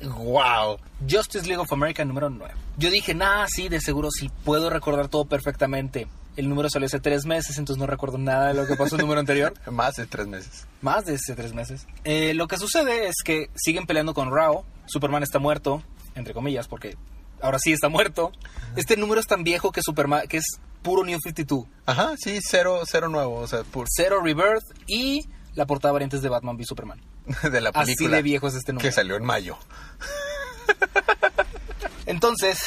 Wow. 0.03 0.79
Justice 1.09 1.47
League 1.47 1.61
of 1.61 1.73
America 1.73 2.05
número 2.05 2.31
9. 2.31 2.53
Yo 2.77 2.91
dije, 2.91 3.15
nah, 3.15 3.47
sí, 3.49 3.69
de 3.69 3.81
seguro 3.81 4.09
sí 4.11 4.31
puedo 4.45 4.71
recordar 4.71 5.09
todo 5.09 5.25
perfectamente. 5.25 6.07
El 6.37 6.49
número 6.49 6.71
salió 6.71 6.87
hace 6.87 7.01
tres 7.01 7.25
meses, 7.27 7.59
entonces 7.59 7.81
no 7.81 7.87
recuerdo 7.87 8.17
nada 8.19 8.49
de 8.49 8.55
lo 8.55 8.67
que 8.67 8.77
pasó 8.77 8.95
en 8.95 9.01
el 9.01 9.07
número 9.07 9.21
anterior. 9.21 9.55
Más 9.71 9.97
de 9.97 10.07
tres 10.07 10.27
meses. 10.29 10.67
Más 10.83 11.05
de 11.05 11.15
ese 11.15 11.35
tres 11.35 11.53
meses. 11.53 11.87
Eh, 12.05 12.33
lo 12.35 12.47
que 12.47 12.57
sucede 12.59 13.09
es 13.09 13.17
que 13.25 13.51
siguen 13.57 13.87
peleando 13.87 14.15
con 14.15 14.31
Rao. 14.33 14.65
Superman 14.87 15.23
está 15.25 15.41
muerto, 15.41 15.83
entre 16.15 16.35
comillas, 16.35 16.69
porque 16.69 16.97
ahora 17.43 17.59
sí 17.59 17.73
está 17.73 17.89
muerto. 17.89 18.31
Este 18.77 18.97
número 18.97 19.21
es 19.21 19.27
tan 19.27 19.43
viejo 19.43 19.73
que 19.73 19.83
Superman, 19.83 20.29
que 20.29 20.37
es 20.37 20.45
puro 20.83 21.05
New 21.05 21.19
52. 21.21 21.65
Ajá, 21.87 22.15
sí, 22.17 22.39
cero, 22.41 22.83
cero 22.87 23.09
nuevo, 23.09 23.35
o 23.35 23.47
sea, 23.49 23.63
pur- 23.65 23.89
Zero 23.95 24.23
Rebirth 24.23 24.63
y 24.87 25.27
la 25.57 25.67
portada 25.67 25.93
variantes 25.93 26.23
de 26.23 26.29
Batman 26.29 26.55
v 26.57 26.65
Superman. 26.65 27.01
de 27.51 27.61
la 27.61 27.71
Así 27.71 27.95
película 27.95 28.17
de 28.17 28.23
viejo 28.23 28.49
es 28.49 28.55
este 28.55 28.73
número. 28.73 28.89
que 28.89 28.93
salió 28.93 29.17
en 29.17 29.25
mayo. 29.25 29.57
Entonces, 32.07 32.59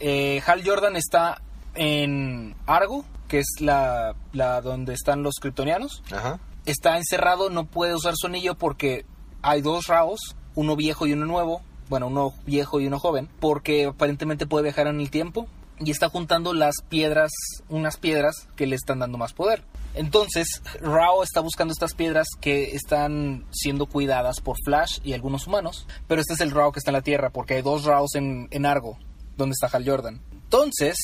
eh, 0.00 0.42
Hal 0.46 0.62
Jordan 0.64 0.96
está 0.96 1.40
en 1.74 2.54
Argo, 2.66 3.04
que 3.26 3.40
es 3.40 3.46
la, 3.60 4.14
la 4.32 4.60
donde 4.60 4.94
están 4.94 5.22
los 5.22 5.34
kryptonianos. 5.40 6.02
Ajá. 6.12 6.38
Está 6.66 6.96
encerrado, 6.96 7.50
no 7.50 7.64
puede 7.64 7.94
usar 7.94 8.14
su 8.16 8.26
anillo 8.26 8.54
porque 8.54 9.04
hay 9.42 9.60
dos 9.60 9.86
Raos, 9.86 10.36
uno 10.54 10.76
viejo 10.76 11.06
y 11.06 11.12
uno 11.12 11.26
nuevo. 11.26 11.62
Bueno, 11.88 12.08
uno 12.08 12.34
viejo 12.44 12.80
y 12.80 12.86
uno 12.86 12.98
joven, 12.98 13.28
porque 13.40 13.86
aparentemente 13.86 14.46
puede 14.46 14.64
viajar 14.64 14.88
en 14.88 15.00
el 15.00 15.10
tiempo 15.10 15.48
y 15.78 15.90
está 15.90 16.10
juntando 16.10 16.52
las 16.52 16.74
piedras, 16.88 17.30
unas 17.70 17.96
piedras 17.96 18.46
que 18.56 18.66
le 18.66 18.76
están 18.76 18.98
dando 18.98 19.16
más 19.16 19.32
poder. 19.32 19.64
Entonces, 19.94 20.62
Rao 20.80 21.22
está 21.22 21.40
buscando 21.40 21.72
estas 21.72 21.94
piedras 21.94 22.28
que 22.40 22.74
están 22.76 23.44
siendo 23.50 23.86
cuidadas 23.86 24.40
por 24.40 24.56
Flash 24.64 24.98
y 25.02 25.12
algunos 25.12 25.46
humanos, 25.46 25.86
pero 26.06 26.20
este 26.20 26.34
es 26.34 26.40
el 26.40 26.50
Rao 26.50 26.72
que 26.72 26.78
está 26.78 26.90
en 26.90 26.96
la 26.96 27.02
Tierra, 27.02 27.30
porque 27.30 27.54
hay 27.54 27.62
dos 27.62 27.84
Raos 27.84 28.14
en, 28.14 28.48
en 28.50 28.66
Argo, 28.66 28.98
donde 29.36 29.54
está 29.60 29.74
Hal 29.76 29.88
Jordan. 29.88 30.20
Entonces, 30.32 30.96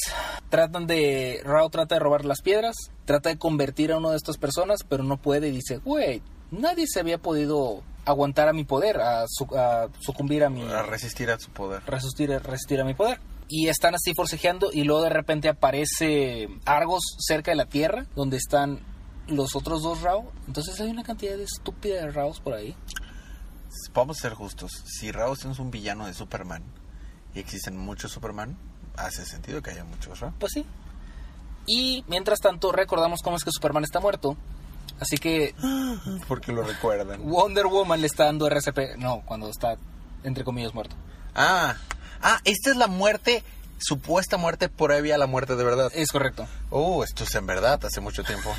tratan 0.48 0.86
de. 0.86 1.40
Rao 1.44 1.68
trata 1.68 1.96
de 1.96 1.98
robar 1.98 2.24
las 2.24 2.40
piedras, 2.40 2.74
trata 3.04 3.28
de 3.28 3.36
convertir 3.36 3.92
a 3.92 3.98
una 3.98 4.10
de 4.10 4.16
estas 4.16 4.38
personas, 4.38 4.80
pero 4.88 5.02
no 5.04 5.18
puede 5.18 5.48
y 5.48 5.50
dice: 5.50 5.78
Güey, 5.78 6.22
nadie 6.50 6.86
se 6.88 7.00
había 7.00 7.18
podido 7.18 7.82
aguantar 8.06 8.48
a 8.48 8.54
mi 8.54 8.64
poder, 8.64 9.00
a, 9.02 9.24
su- 9.28 9.54
a 9.54 9.88
sucumbir 10.00 10.44
a 10.44 10.48
mi. 10.50 10.62
A 10.62 10.82
resistir 10.82 11.30
a 11.30 11.38
su 11.38 11.50
poder. 11.50 11.82
resistir, 11.86 12.30
resistir 12.30 12.80
a 12.80 12.84
mi 12.84 12.94
poder. 12.94 13.20
Y 13.56 13.68
están 13.68 13.94
así 13.94 14.14
forcejeando 14.16 14.70
y 14.72 14.82
luego 14.82 15.02
de 15.02 15.10
repente 15.10 15.48
aparece 15.48 16.48
Argos 16.64 17.04
cerca 17.20 17.52
de 17.52 17.56
la 17.56 17.66
Tierra, 17.66 18.04
donde 18.16 18.36
están 18.36 18.80
los 19.28 19.54
otros 19.54 19.80
dos 19.80 20.02
Rao. 20.02 20.32
Entonces 20.48 20.80
hay 20.80 20.90
una 20.90 21.04
cantidad 21.04 21.36
de 21.36 21.44
estúpida 21.44 22.00
de 22.00 22.10
Raos 22.10 22.40
por 22.40 22.54
ahí. 22.54 22.74
Vamos 23.94 24.18
a 24.18 24.22
ser 24.22 24.34
justos. 24.34 24.72
Si 24.86 25.12
Raus 25.12 25.44
es 25.44 25.60
un 25.60 25.70
villano 25.70 26.06
de 26.06 26.14
Superman 26.14 26.64
y 27.32 27.38
existen 27.38 27.78
muchos 27.78 28.10
Superman, 28.10 28.58
hace 28.96 29.24
sentido 29.24 29.62
que 29.62 29.70
haya 29.70 29.84
muchos 29.84 30.18
Raus. 30.18 30.34
Pues 30.40 30.50
sí. 30.52 30.66
Y 31.68 32.04
mientras 32.08 32.40
tanto 32.40 32.72
recordamos 32.72 33.20
cómo 33.22 33.36
es 33.36 33.44
que 33.44 33.52
Superman 33.52 33.84
está 33.84 34.00
muerto. 34.00 34.36
Así 34.98 35.16
que 35.16 35.54
Porque 36.26 36.50
lo 36.50 36.64
recuerdan. 36.64 37.22
Wonder 37.22 37.66
Woman 37.66 38.00
le 38.00 38.08
está 38.08 38.24
dando 38.24 38.48
RCP. 38.48 38.96
No, 38.98 39.22
cuando 39.24 39.48
está 39.48 39.76
entre 40.24 40.42
comillas 40.42 40.74
muerto. 40.74 40.96
Ah, 41.36 41.76
ah, 42.24 42.40
esta 42.44 42.70
es 42.70 42.76
la 42.76 42.88
muerte, 42.88 43.44
supuesta 43.78 44.36
muerte 44.36 44.68
previa 44.68 45.14
a 45.14 45.18
la 45.18 45.26
muerte 45.26 45.54
de 45.54 45.62
verdad. 45.62 45.92
Es 45.94 46.10
correcto. 46.10 46.48
Oh, 46.70 47.04
esto 47.04 47.22
es 47.22 47.34
en 47.36 47.46
verdad, 47.46 47.84
hace 47.84 48.00
mucho 48.00 48.24
tiempo. 48.24 48.52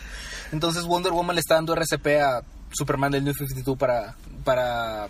Entonces 0.52 0.84
Wonder 0.84 1.12
Woman 1.12 1.36
le 1.36 1.40
está 1.40 1.54
dando 1.54 1.74
RCP 1.74 2.06
a 2.20 2.42
Superman 2.72 3.12
del 3.12 3.22
New 3.22 3.34
52 3.34 3.78
para, 3.78 4.16
para 4.42 5.06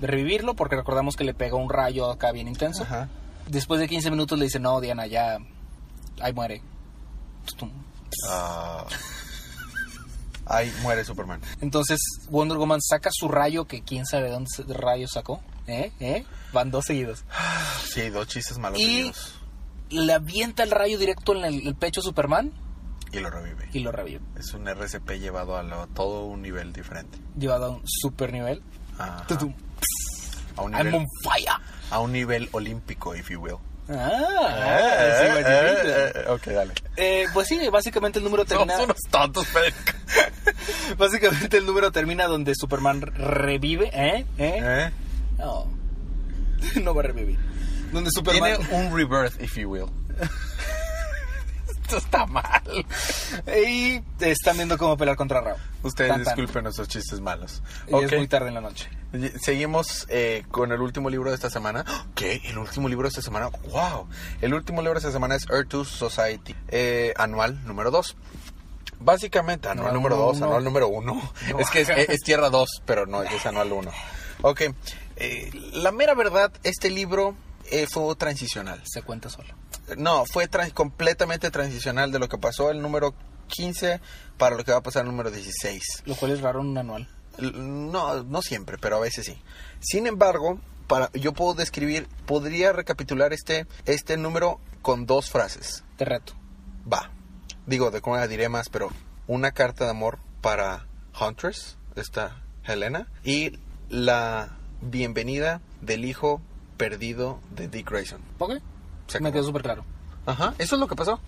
revivirlo, 0.00 0.54
porque 0.54 0.76
recordamos 0.76 1.16
que 1.16 1.24
le 1.24 1.34
pegó 1.34 1.58
un 1.58 1.68
rayo 1.68 2.10
acá 2.10 2.32
bien 2.32 2.48
intenso. 2.48 2.84
Ajá. 2.84 3.08
Después 3.46 3.80
de 3.80 3.88
15 3.88 4.10
minutos 4.10 4.38
le 4.38 4.44
dice, 4.46 4.60
no, 4.60 4.80
Diana, 4.80 5.06
ya, 5.06 5.38
ahí 6.20 6.32
muere. 6.32 6.62
Ah. 8.28 8.86
Ahí 10.50 10.72
muere 10.80 11.04
Superman. 11.04 11.42
Entonces 11.60 11.98
Wonder 12.30 12.56
Woman 12.56 12.80
saca 12.80 13.10
su 13.12 13.28
rayo, 13.28 13.66
que 13.66 13.82
quién 13.82 14.06
sabe 14.06 14.30
dónde 14.30 14.48
ese 14.50 14.72
rayo 14.72 15.06
sacó. 15.06 15.42
¿Eh? 15.68 15.92
¿Eh? 16.00 16.24
Van 16.52 16.70
dos 16.70 16.84
seguidos. 16.86 17.24
Sí, 17.88 18.10
dos 18.10 18.26
chistes 18.28 18.58
malos 18.58 18.78
Y- 18.80 18.84
seguidos. 18.84 19.34
Le 19.90 20.12
avienta 20.12 20.62
el 20.62 20.70
rayo 20.70 20.98
directo 20.98 21.34
en 21.34 21.44
el, 21.44 21.66
el 21.66 21.74
pecho 21.74 22.00
a 22.00 22.02
Superman 22.04 22.52
Y 23.12 23.20
lo 23.20 23.30
revive. 23.30 23.68
y 23.72 23.78
lo 23.78 23.90
revive. 23.92 24.20
Es 24.38 24.52
un 24.52 24.68
RCP 24.68 25.12
llevado 25.18 25.56
a 25.56 25.62
lo- 25.62 25.86
todo 25.88 26.24
un 26.26 26.42
nivel 26.42 26.72
diferente. 26.74 27.18
Llevado 27.38 27.64
a 27.66 27.68
un 27.70 27.82
super 27.86 28.30
nivel. 28.32 28.62
Ajá. 28.98 29.24
A 30.56 30.62
un 30.62 30.74
I'm 30.74 30.86
nivel, 30.86 30.94
on 31.00 31.06
fire. 31.22 31.48
a 31.90 31.98
un 32.00 32.12
nivel 32.12 32.48
olímpico, 32.52 33.14
if 33.16 33.30
you 33.30 33.40
will. 33.40 33.56
Ah, 33.88 35.16
sí, 35.18 35.24
Eh, 35.24 35.30
guachipito. 35.32 35.48
eh, 35.48 36.12
eh, 36.14 36.24
ok, 36.28 36.46
dale. 36.48 36.74
Eh, 36.96 37.24
pues 37.32 37.48
sí, 37.48 37.58
básicamente 37.70 38.18
el 38.18 38.24
número 38.26 38.44
termina. 38.44 38.74
Somos 38.74 38.84
unos 38.90 39.02
tontos. 39.10 39.46
Básicamente 40.98 41.56
el 41.56 41.64
número 41.66 41.90
termina 41.92 42.26
donde 42.26 42.54
Superman 42.54 43.00
revive, 43.00 43.90
¿eh? 43.94 44.26
¿Eh? 44.38 44.90
No. 45.38 45.66
No 46.82 46.92
va 46.94 47.02
a 47.02 47.04
revivir. 47.04 47.38
Donde 47.92 48.10
Superman. 48.10 48.58
Tiene 48.58 48.86
un 48.86 48.94
rebirth, 48.96 49.40
if 49.40 49.56
you 49.56 49.70
will. 49.70 49.86
Esto 51.68 51.96
está 51.98 52.26
mal. 52.26 52.62
Y 53.66 54.02
están 54.20 54.56
viendo 54.56 54.76
cómo 54.76 54.96
pelear 54.98 55.16
contra 55.16 55.40
Rao. 55.40 55.56
Ustedes 55.82 56.10
Tan, 56.10 56.24
tan. 56.24 56.34
disculpen 56.34 56.64
nuestros 56.64 56.86
chistes 56.88 57.20
malos. 57.20 57.62
Y 57.86 57.94
Ok. 57.94 58.02
es 58.02 58.12
muy 58.18 58.28
tarde 58.28 58.48
en 58.48 58.54
la 58.54 58.60
noche. 58.60 58.90
Seguimos 59.40 60.04
eh, 60.10 60.44
con 60.50 60.70
el 60.72 60.80
último 60.82 61.08
libro 61.08 61.30
de 61.30 61.36
esta 61.36 61.48
semana. 61.48 61.84
¿Qué? 62.14 62.42
¿El 62.44 62.58
último 62.58 62.88
libro 62.90 63.04
de 63.04 63.10
esta 63.10 63.22
semana? 63.22 63.48
¡Wow! 63.70 64.06
El 64.42 64.52
último 64.52 64.82
libro 64.82 64.94
de 64.94 65.06
esta 65.06 65.12
semana 65.12 65.36
es 65.36 65.46
Earth 65.48 65.68
2 65.70 65.88
Society, 65.88 66.54
eh, 66.68 67.14
anual 67.16 67.64
número 67.66 67.90
2. 67.90 68.16
Básicamente, 69.00 69.68
anual 69.68 69.88
Anual 69.88 69.94
número 70.02 70.16
número 70.16 70.32
2, 70.32 70.36
uno. 70.38 70.46
anual 70.46 70.64
número 70.64 70.88
1. 70.88 71.32
No. 71.52 71.58
Es 71.60 71.70
que 71.70 71.80
es, 71.82 71.88
es 71.88 72.20
Tierra 72.20 72.50
2, 72.50 72.68
pero 72.84 73.06
no, 73.06 73.22
es 73.22 73.46
anual 73.46 73.72
1. 73.72 73.90
Ok, 74.42 74.62
eh, 75.20 75.50
la 75.72 75.92
mera 75.92 76.14
verdad, 76.14 76.52
este 76.62 76.90
libro 76.90 77.34
eh, 77.70 77.86
fue 77.90 78.14
transicional. 78.16 78.80
Se 78.84 79.02
cuenta 79.02 79.28
solo. 79.28 79.48
No, 79.96 80.24
fue 80.26 80.48
completamente 80.74 81.50
transicional 81.50 82.12
de 82.12 82.18
lo 82.18 82.28
que 82.28 82.38
pasó 82.38 82.70
el 82.70 82.80
número 82.80 83.14
15 83.48 84.00
para 84.36 84.56
lo 84.56 84.64
que 84.64 84.72
va 84.72 84.78
a 84.78 84.82
pasar 84.82 85.02
el 85.02 85.10
número 85.10 85.30
16. 85.30 85.82
Lo 86.06 86.14
cual 86.14 86.32
es 86.32 86.40
raro 86.40 86.60
en 86.60 86.68
un 86.68 86.78
anual. 86.78 87.08
No, 87.38 88.22
no 88.22 88.42
siempre, 88.42 88.78
pero 88.78 88.96
a 88.96 89.00
veces 89.00 89.26
sí. 89.26 89.40
Sin 89.80 90.06
embargo, 90.06 90.60
para, 90.86 91.10
yo 91.12 91.32
puedo 91.32 91.54
describir, 91.54 92.08
podría 92.26 92.72
recapitular 92.72 93.32
este, 93.32 93.66
este 93.86 94.16
número 94.16 94.60
con 94.82 95.06
dos 95.06 95.30
frases. 95.30 95.84
Te 95.96 96.04
reto. 96.04 96.34
Va. 96.90 97.10
Digo, 97.66 97.90
de 97.90 98.00
cómo 98.00 98.16
la 98.16 98.28
diré 98.28 98.48
más, 98.48 98.68
pero 98.68 98.90
una 99.26 99.52
carta 99.52 99.84
de 99.84 99.90
amor 99.90 100.18
para 100.40 100.86
Huntress, 101.20 101.76
esta 101.96 102.42
Helena, 102.64 103.08
y 103.24 103.58
la 103.88 104.57
bienvenida 104.80 105.60
del 105.80 106.04
hijo 106.04 106.40
perdido 106.76 107.40
de 107.50 107.68
Dick 107.68 107.90
Grayson. 107.90 108.20
¿Ok? 108.38 108.54
Se 109.06 109.20
Me 109.20 109.32
quedó 109.32 109.44
súper 109.44 109.62
claro. 109.62 109.84
Ajá, 110.26 110.54
eso 110.58 110.76
es 110.76 110.80
lo 110.80 110.86
que 110.86 110.96
pasó. 110.96 111.20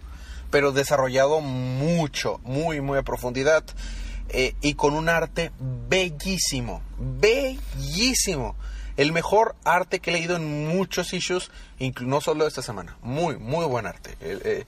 Pero 0.50 0.72
desarrollado 0.72 1.40
mucho, 1.40 2.40
muy, 2.44 2.80
muy 2.80 2.98
a 2.98 3.02
profundidad. 3.02 3.64
eh, 4.28 4.54
y 4.60 4.74
con 4.74 4.94
un 4.94 5.08
arte 5.08 5.50
bellísimo, 5.58 6.82
bellísimo. 6.98 8.54
El 8.96 9.12
mejor 9.12 9.56
arte 9.64 10.00
que 10.00 10.10
he 10.10 10.12
leído 10.12 10.36
en 10.36 10.68
muchos 10.68 11.12
issues, 11.14 11.50
no 12.02 12.20
solo 12.20 12.46
esta 12.46 12.60
semana. 12.62 12.96
Muy, 13.02 13.38
muy 13.38 13.64
buen 13.64 13.86
arte. 13.86 14.10
Eh, 14.20 14.38
eh, 14.44 14.64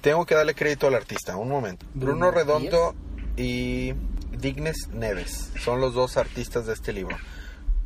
tengo 0.00 0.24
que 0.24 0.34
darle 0.34 0.54
crédito 0.54 0.86
al 0.86 0.94
artista, 0.94 1.36
un 1.36 1.48
momento. 1.48 1.84
Bruno 1.94 2.30
Redondo 2.30 2.94
y 3.36 3.92
Dignes 4.32 4.88
Neves 4.92 5.50
son 5.62 5.80
los 5.80 5.92
dos 5.94 6.16
artistas 6.16 6.66
de 6.66 6.72
este 6.72 6.92
libro. 6.92 7.16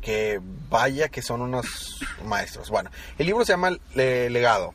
Que 0.01 0.39
vaya 0.69 1.09
que 1.09 1.21
son 1.21 1.41
unos 1.41 1.99
maestros. 2.25 2.69
Bueno, 2.69 2.89
el 3.17 3.25
libro 3.25 3.45
se 3.45 3.53
llama 3.53 3.77
eh, 3.95 4.29
Legado. 4.31 4.73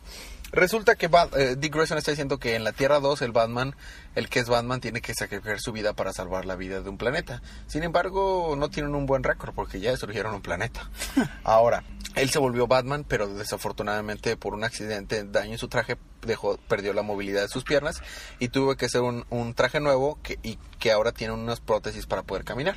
Resulta 0.53 0.95
que 0.95 1.09
Bat- 1.11 1.35
eh, 1.37 1.57
Dick 1.57 1.75
Grayson 1.75 1.99
está 1.99 2.13
diciendo 2.13 2.39
que 2.39 2.55
en 2.55 2.63
la 2.63 2.71
Tierra 2.73 3.01
2 3.01 3.23
el 3.23 3.33
Batman, 3.33 3.75
el 4.15 4.29
que 4.29 4.39
es 4.39 4.49
Batman, 4.49 4.81
tiene 4.81 5.01
que 5.01 5.13
sacrificar 5.13 5.59
su 5.59 5.73
vida 5.73 5.95
para 5.95 6.13
salvar 6.13 6.45
la 6.45 6.55
vida 6.55 6.81
de 6.81 6.89
un 6.89 6.97
planeta. 6.97 7.43
Sin 7.67 7.83
embargo, 7.83 8.55
no 8.57 8.71
tienen 8.71 8.95
un 8.95 9.05
buen 9.07 9.25
récord 9.25 9.53
porque 9.53 9.81
ya 9.81 9.91
destruyeron 9.91 10.33
un 10.33 10.43
planeta. 10.43 10.89
Ahora, 11.43 11.83
él 12.15 12.31
se 12.31 12.39
volvió 12.39 12.69
Batman, 12.69 13.05
pero 13.09 13.27
desafortunadamente 13.35 14.37
por 14.37 14.55
un 14.55 14.63
accidente, 14.63 15.25
daño 15.25 15.53
en 15.53 15.59
su 15.59 15.67
traje, 15.67 15.97
dejó, 16.25 16.57
perdió 16.69 16.93
la 16.93 17.03
movilidad 17.03 17.43
de 17.43 17.49
sus 17.49 17.65
piernas 17.65 18.01
y 18.39 18.47
tuvo 18.47 18.77
que 18.77 18.87
hacer 18.87 19.01
un, 19.01 19.25
un 19.31 19.55
traje 19.55 19.81
nuevo 19.81 20.21
que, 20.23 20.39
y 20.45 20.57
que 20.79 20.93
ahora 20.93 21.11
tiene 21.11 21.33
unas 21.35 21.59
prótesis 21.59 22.07
para 22.07 22.23
poder 22.23 22.45
caminar. 22.45 22.77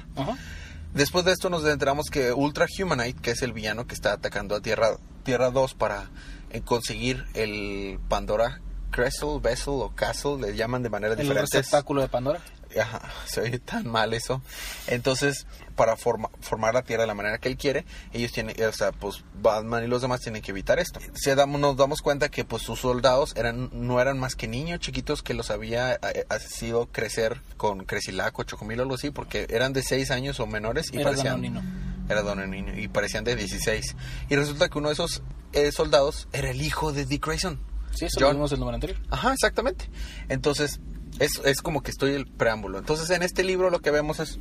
Después 0.97 1.25
de 1.25 1.31
esto 1.31 1.51
nos 1.51 1.63
enteramos 1.63 2.07
que 2.09 2.33
Ultra 2.33 2.65
Humanite, 2.79 3.21
que 3.21 3.29
es 3.29 3.43
el 3.43 3.53
villano 3.53 3.85
que 3.85 3.93
está 3.93 4.13
atacando 4.13 4.55
a 4.55 4.61
Tierra, 4.61 4.97
Tierra 5.21 5.51
2 5.51 5.75
para 5.75 6.09
eh, 6.49 6.61
conseguir 6.61 7.23
el 7.35 7.99
Pandora 8.09 8.61
Crystal, 8.89 9.39
Vessel 9.39 9.75
o 9.75 9.93
Castle, 9.93 10.37
le 10.41 10.55
llaman 10.55 10.81
de 10.81 10.89
manera 10.89 11.13
El 11.13 11.19
diferente. 11.19 11.55
receptáculo 11.55 12.01
de 12.01 12.07
Pandora. 12.07 12.41
Ajá, 12.79 13.01
se 13.25 13.41
oye 13.41 13.59
tan 13.59 13.87
mal 13.87 14.13
eso. 14.13 14.41
Entonces, 14.87 15.45
para 15.75 15.95
forma- 15.97 16.29
formar 16.41 16.73
la 16.73 16.81
Tierra 16.83 17.03
de 17.03 17.07
la 17.07 17.13
manera 17.13 17.37
que 17.37 17.47
él 17.49 17.57
quiere, 17.57 17.85
ellos 18.13 18.31
tienen, 18.31 18.55
o 18.63 18.71
sea, 18.71 18.91
pues 18.91 19.23
Batman 19.41 19.83
y 19.83 19.87
los 19.87 20.01
demás 20.01 20.21
tienen 20.21 20.41
que 20.41 20.51
evitar 20.51 20.79
esto. 20.79 20.99
Se 21.13 21.35
damos, 21.35 21.59
nos 21.61 21.77
damos 21.77 22.01
cuenta 22.01 22.29
que 22.29 22.45
pues 22.45 22.63
sus 22.63 22.79
soldados 22.79 23.33
eran 23.35 23.69
no 23.73 23.99
eran 24.01 24.19
más 24.19 24.35
que 24.35 24.47
niños 24.47 24.79
chiquitos 24.79 25.21
que 25.23 25.33
los 25.33 25.51
había 25.51 25.93
eh, 25.95 26.25
sido 26.47 26.87
crecer 26.87 27.41
con 27.57 27.85
Cresilac 27.85 28.37
o 28.39 28.43
Chocomil 28.43 28.79
o 28.79 28.83
algo 28.83 28.95
así, 28.95 29.11
porque 29.11 29.47
eran 29.49 29.73
de 29.73 29.83
6 29.83 30.11
años 30.11 30.39
o 30.39 30.47
menores 30.47 30.87
y 30.91 30.97
Era 30.97 31.05
parecían... 31.05 31.41
Danonino. 31.41 31.61
Era 32.09 32.21
Don 32.21 32.49
Niño 32.49 32.73
y 32.79 32.87
parecían 32.87 33.25
de 33.25 33.35
16. 33.35 33.95
Y 34.29 34.35
resulta 34.37 34.69
que 34.69 34.77
uno 34.77 34.87
de 34.87 34.93
esos 34.93 35.21
eh, 35.51 35.73
soldados 35.73 36.29
era 36.31 36.49
el 36.51 36.61
hijo 36.61 36.93
de 36.93 37.05
Dick 37.05 37.25
Grayson. 37.25 37.59
Sí, 37.93 38.05
eso 38.05 38.19
John. 38.21 38.29
lo 38.29 38.33
vimos 38.35 38.51
en 38.51 38.55
el 38.55 38.59
número 38.61 38.75
anterior. 38.75 38.97
Ajá, 39.09 39.33
exactamente. 39.33 39.89
Entonces, 40.29 40.79
es, 41.19 41.41
es 41.45 41.61
como 41.61 41.81
que 41.81 41.91
estoy 41.91 42.13
el 42.13 42.27
preámbulo. 42.27 42.77
Entonces, 42.77 43.09
en 43.09 43.23
este 43.23 43.43
libro 43.43 43.69
lo 43.69 43.79
que 43.79 43.91
vemos 43.91 44.19
es, 44.19 44.39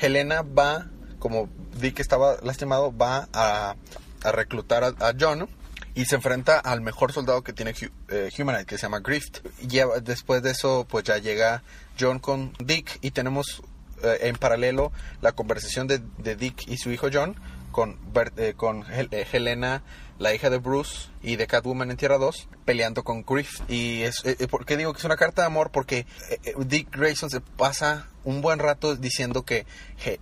Helena 0.00 0.42
va, 0.42 0.88
como 1.18 1.48
Dick 1.80 2.00
estaba 2.00 2.36
lastimado, 2.42 2.96
va 2.96 3.28
a, 3.32 3.76
reclutar 4.22 4.84
a, 4.84 5.14
John 5.18 5.48
y 5.94 6.04
se 6.04 6.16
enfrenta 6.16 6.58
al 6.58 6.82
mejor 6.82 7.12
soldado 7.12 7.42
que 7.42 7.52
tiene 7.52 7.74
eh, 8.08 8.30
Humanite, 8.38 8.66
que 8.66 8.76
se 8.76 8.82
llama 8.82 9.00
Grift. 9.00 9.38
Y 9.60 9.80
después 10.02 10.42
de 10.42 10.50
eso, 10.50 10.86
pues 10.88 11.04
ya 11.04 11.18
llega 11.18 11.62
John 11.98 12.18
con 12.18 12.52
Dick 12.58 12.98
y 13.00 13.10
tenemos 13.10 13.62
eh, 14.02 14.18
en 14.22 14.36
paralelo 14.36 14.92
la 15.20 15.32
conversación 15.32 15.86
de, 15.86 16.00
de 16.18 16.36
Dick 16.36 16.66
y 16.68 16.76
su 16.78 16.90
hijo 16.90 17.08
John 17.12 17.36
con, 17.70 17.98
eh, 18.36 18.54
con 18.56 18.84
eh, 18.90 19.26
Helena, 19.32 19.82
la 20.20 20.34
hija 20.34 20.50
de 20.50 20.58
Bruce 20.58 21.08
y 21.22 21.36
de 21.36 21.46
Catwoman 21.46 21.90
en 21.90 21.96
Tierra 21.96 22.18
2, 22.18 22.48
peleando 22.66 23.02
con 23.02 23.22
Griff. 23.22 23.62
Y 23.68 24.02
es, 24.02 24.22
eh, 24.26 24.36
eh, 24.38 24.46
¿por 24.46 24.66
qué 24.66 24.76
digo 24.76 24.92
que 24.92 24.98
es 24.98 25.04
una 25.04 25.16
carta 25.16 25.42
de 25.42 25.46
amor? 25.46 25.70
Porque 25.72 26.06
eh, 26.30 26.38
eh, 26.44 26.54
Dick 26.58 26.94
Grayson 26.94 27.30
se 27.30 27.40
pasa 27.40 28.06
un 28.22 28.42
buen 28.42 28.58
rato 28.58 28.96
diciendo 28.96 29.46
que 29.46 29.64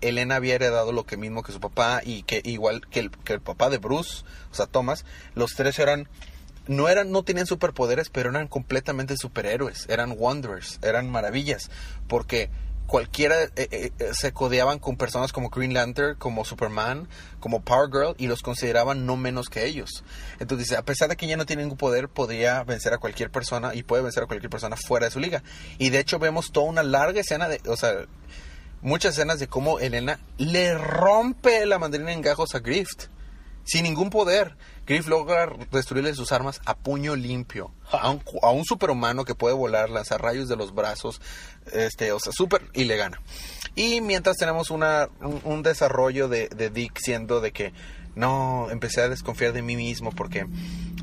Helena 0.01 0.37
había 0.37 0.55
heredado 0.55 0.93
lo 0.93 1.05
que 1.05 1.17
mismo 1.17 1.43
que 1.43 1.51
su 1.51 1.59
papá 1.59 2.01
y 2.05 2.23
que 2.23 2.41
igual 2.45 2.87
que 2.89 3.01
el, 3.01 3.11
que 3.11 3.33
el 3.33 3.41
papá 3.41 3.71
de 3.71 3.79
Bruce, 3.79 4.23
o 4.53 4.55
sea, 4.55 4.67
Thomas, 4.67 5.05
los 5.35 5.57
tres 5.57 5.81
eran 5.81 6.09
no 6.69 6.89
eran 6.89 7.11
no 7.11 7.25
tenían 7.25 7.47
superpoderes, 7.47 8.09
pero 8.09 8.31
eran 8.31 8.47
completamente 8.47 9.17
superhéroes, 9.17 9.89
eran 9.89 10.15
wonders, 10.17 10.79
eran 10.83 11.11
maravillas, 11.11 11.71
porque 12.07 12.51
cualquiera 12.89 13.43
eh, 13.43 13.51
eh, 13.57 13.93
eh, 13.99 14.11
se 14.13 14.33
codeaban 14.33 14.79
con 14.79 14.97
personas 14.97 15.31
como 15.31 15.51
Green 15.51 15.75
Lantern, 15.75 16.17
como 16.17 16.47
Superman, 16.47 17.07
como 17.39 17.61
Power 17.61 17.91
Girl 17.93 18.15
y 18.17 18.29
los 18.29 18.41
consideraban 18.41 19.05
no 19.05 19.17
menos 19.17 19.51
que 19.51 19.67
ellos. 19.67 20.03
Entonces, 20.41 20.73
a 20.73 20.83
pesar 20.83 21.11
de 21.11 21.17
que 21.17 21.27
ella 21.27 21.37
no 21.37 21.45
tiene 21.45 21.63
ningún 21.63 21.77
poder, 21.77 22.09
podría 22.09 22.65
vencer 22.65 22.95
a 22.95 22.99
cualquier 22.99 23.31
persona 23.31 23.75
y 23.75 23.83
puede 23.83 24.03
vencer 24.03 24.23
a 24.23 24.27
cualquier 24.27 24.49
persona 24.49 24.75
fuera 24.75 25.05
de 25.05 25.13
su 25.13 25.21
liga. 25.21 25.43
Y 25.77 25.91
de 25.91 26.01
hecho 26.01 26.19
vemos 26.19 26.51
toda 26.51 26.67
una 26.67 26.83
larga 26.83 27.21
escena 27.21 27.47
de, 27.47 27.61
o 27.69 27.77
sea, 27.77 28.07
muchas 28.81 29.13
escenas 29.13 29.39
de 29.39 29.49
cómo 29.49 29.79
Elena 29.81 30.19
le 30.39 30.77
rompe 30.77 31.67
la 31.67 31.79
mandarina 31.79 32.13
en 32.13 32.23
gajos 32.23 32.55
a 32.55 32.61
Grift. 32.61 33.09
Sin 33.69 33.83
ningún 33.83 34.09
poder. 34.09 34.57
Griff 34.87 35.09
logra 35.09 35.53
destruirle 35.71 36.15
sus 36.15 36.33
armas 36.33 36.63
a 36.65 36.75
puño 36.75 37.15
limpio. 37.17 37.71
A 37.93 38.09
un, 38.09 38.23
a 38.41 38.51
un 38.51 38.65
superhumano 38.65 39.27
que 39.27 39.35
puede 39.35 39.55
volar, 39.55 39.91
lanzar 39.91 40.23
rayos 40.23 40.49
de 40.49 40.57
los 40.57 40.75
brazos. 40.75 41.21
Este, 41.75 42.11
o 42.13 42.19
sea, 42.19 42.33
súper 42.33 42.63
y 42.73 42.85
le 42.85 42.97
gana. 42.97 43.21
Y 43.75 44.01
mientras 44.01 44.39
tenemos 44.39 44.71
una, 44.71 45.11
un, 45.21 45.43
un 45.45 45.63
desarrollo 45.63 46.29
de, 46.29 46.49
de 46.49 46.71
Dick 46.71 46.99
siendo 46.99 47.43
de 47.43 47.53
que 47.53 47.75
no, 48.17 48.71
empecé 48.71 49.03
a 49.03 49.11
desconfiar 49.11 49.53
de 49.53 49.61
mí 49.61 49.77
mismo 49.77 50.13
porque 50.13 50.47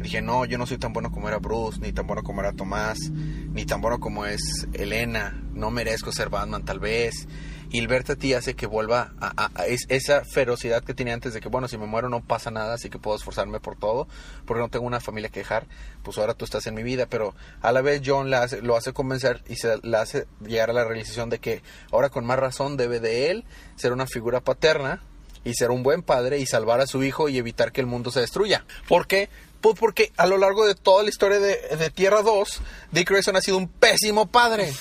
dije, 0.02 0.24
no, 0.24 0.46
yo 0.46 0.58
no 0.58 0.66
soy 0.66 0.80
tan 0.80 0.92
bueno 0.92 1.12
como 1.12 1.28
era 1.30 1.38
Bruce, 1.38 1.80
ni 1.80 1.94
tan 1.94 2.08
bueno 2.08 2.24
como 2.24 2.42
era 2.42 2.52
Tomás, 2.52 2.98
ni 3.12 3.64
tan 3.66 3.80
bueno 3.80 4.00
como 4.00 4.26
es 4.26 4.68
Elena, 4.74 5.40
no 5.54 5.70
merezco 5.70 6.12
ser 6.12 6.30
Batman 6.30 6.66
tal 6.66 6.80
vez. 6.80 7.28
Y 7.72 7.80
el 7.80 7.88
verte 7.88 8.14
a 8.14 8.16
ti 8.16 8.34
hace 8.34 8.54
que 8.54 8.68
vuelva 8.68 9.14
a, 9.20 9.46
a- 9.46 9.52
a 9.56 9.66
es- 9.66 9.86
esa 9.90 10.24
ferocidad 10.24 10.84
que 10.84 10.94
tenía 10.94 11.14
antes 11.14 11.34
de 11.34 11.42
que, 11.42 11.50
bueno, 11.50 11.68
si 11.68 11.78
me 11.78 11.86
muero 11.86 12.10
no 12.10 12.22
pasa 12.24 12.52
nada, 12.52 12.74
así 12.76 12.90
que 12.90 13.00
puedo 13.00 13.18
esforzarme 13.18 13.60
por 13.60 13.76
todo, 13.78 14.08
porque 14.46 14.62
no 14.62 14.70
tengo 14.70 14.86
una 14.86 15.00
familia 15.02 15.30
que 15.30 15.40
dejar, 15.42 15.68
pues 16.04 16.18
ahora 16.18 16.34
tú 16.36 16.46
estás 16.46 16.66
en 16.68 16.76
mi 16.76 16.84
vida, 16.84 17.06
pero 17.08 17.36
a 17.62 17.72
la 17.72 17.82
vez 17.82 18.02
John 18.06 18.30
la 18.30 18.44
hace- 18.44 18.62
lo 18.62 18.78
hace 18.78 18.94
convencer 18.94 19.44
y 19.48 19.56
se 19.58 19.78
la 19.84 20.02
hace 20.02 20.28
llegar 20.46 20.70
a 20.70 20.74
la 20.74 20.84
realización 20.86 21.30
de 21.30 21.40
que 21.40 21.62
ahora 21.92 22.10
con 22.10 22.26
más 22.26 22.40
razón 22.40 22.78
debe 22.78 23.00
de 23.00 23.32
él 23.32 23.46
ser 23.76 23.92
una 23.94 24.06
figura 24.08 24.42
paterna 24.42 25.02
y 25.44 25.54
ser 25.54 25.70
un 25.72 25.84
buen 25.84 26.02
padre 26.02 26.40
y 26.40 26.46
salvar 26.46 26.82
a 26.82 26.88
su 26.88 27.04
hijo 27.04 27.30
y 27.30 27.38
evitar 27.38 27.72
que 27.72 27.82
el 27.82 27.88
mundo 27.88 28.12
se 28.12 28.20
destruya. 28.20 28.66
¿Por 28.88 29.06
qué? 29.08 29.30
Pues 29.62 29.76
porque 29.80 30.12
a 30.18 30.28
lo 30.28 30.38
largo 30.38 30.66
de 30.66 30.76
toda 30.76 31.04
la 31.04 31.10
historia 31.10 31.40
de, 31.40 31.58
de 31.78 31.90
Tierra 31.90 32.22
2, 32.22 32.62
Dick 32.92 33.10
Grayson 33.10 33.36
ha 33.36 33.42
sido 33.42 33.58
un 33.58 33.68
pésimo 33.68 34.28
padre. 34.28 34.72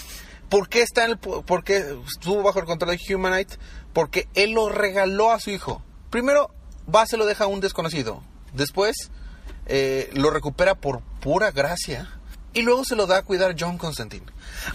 ¿Por 0.55 0.69
qué 0.69 0.83
está 0.83 1.05
en 1.05 1.11
el, 1.12 1.19
po- 1.19 1.43
por 1.43 1.64
qué 1.64 1.97
estuvo 2.07 2.43
bajo 2.43 2.61
el 2.61 2.64
control 2.64 2.97
de 2.97 3.14
Humanite? 3.14 3.57
Porque 3.93 4.29
él 4.35 4.53
lo 4.53 4.69
regaló 4.69 5.33
a 5.33 5.40
su 5.40 5.51
hijo. 5.51 5.83
Primero, 6.11 6.55
va 6.93 7.07
se 7.07 7.17
lo 7.17 7.27
deja 7.27 7.45
a 7.45 7.47
un 7.49 7.61
desconocido. 7.61 8.23
Después, 8.53 9.11
eh, 9.67 10.11
lo 10.12 10.31
recupera 10.31 10.75
por 10.77 11.01
pura 11.21 11.51
gracia. 11.51 12.09
Y 12.53 12.62
luego 12.62 12.85
se 12.85 12.95
lo 12.95 13.07
da 13.09 13.17
a 13.19 13.23
cuidar 13.23 13.51
a 13.51 13.55
John 13.59 13.79
Constantine. 13.79 14.27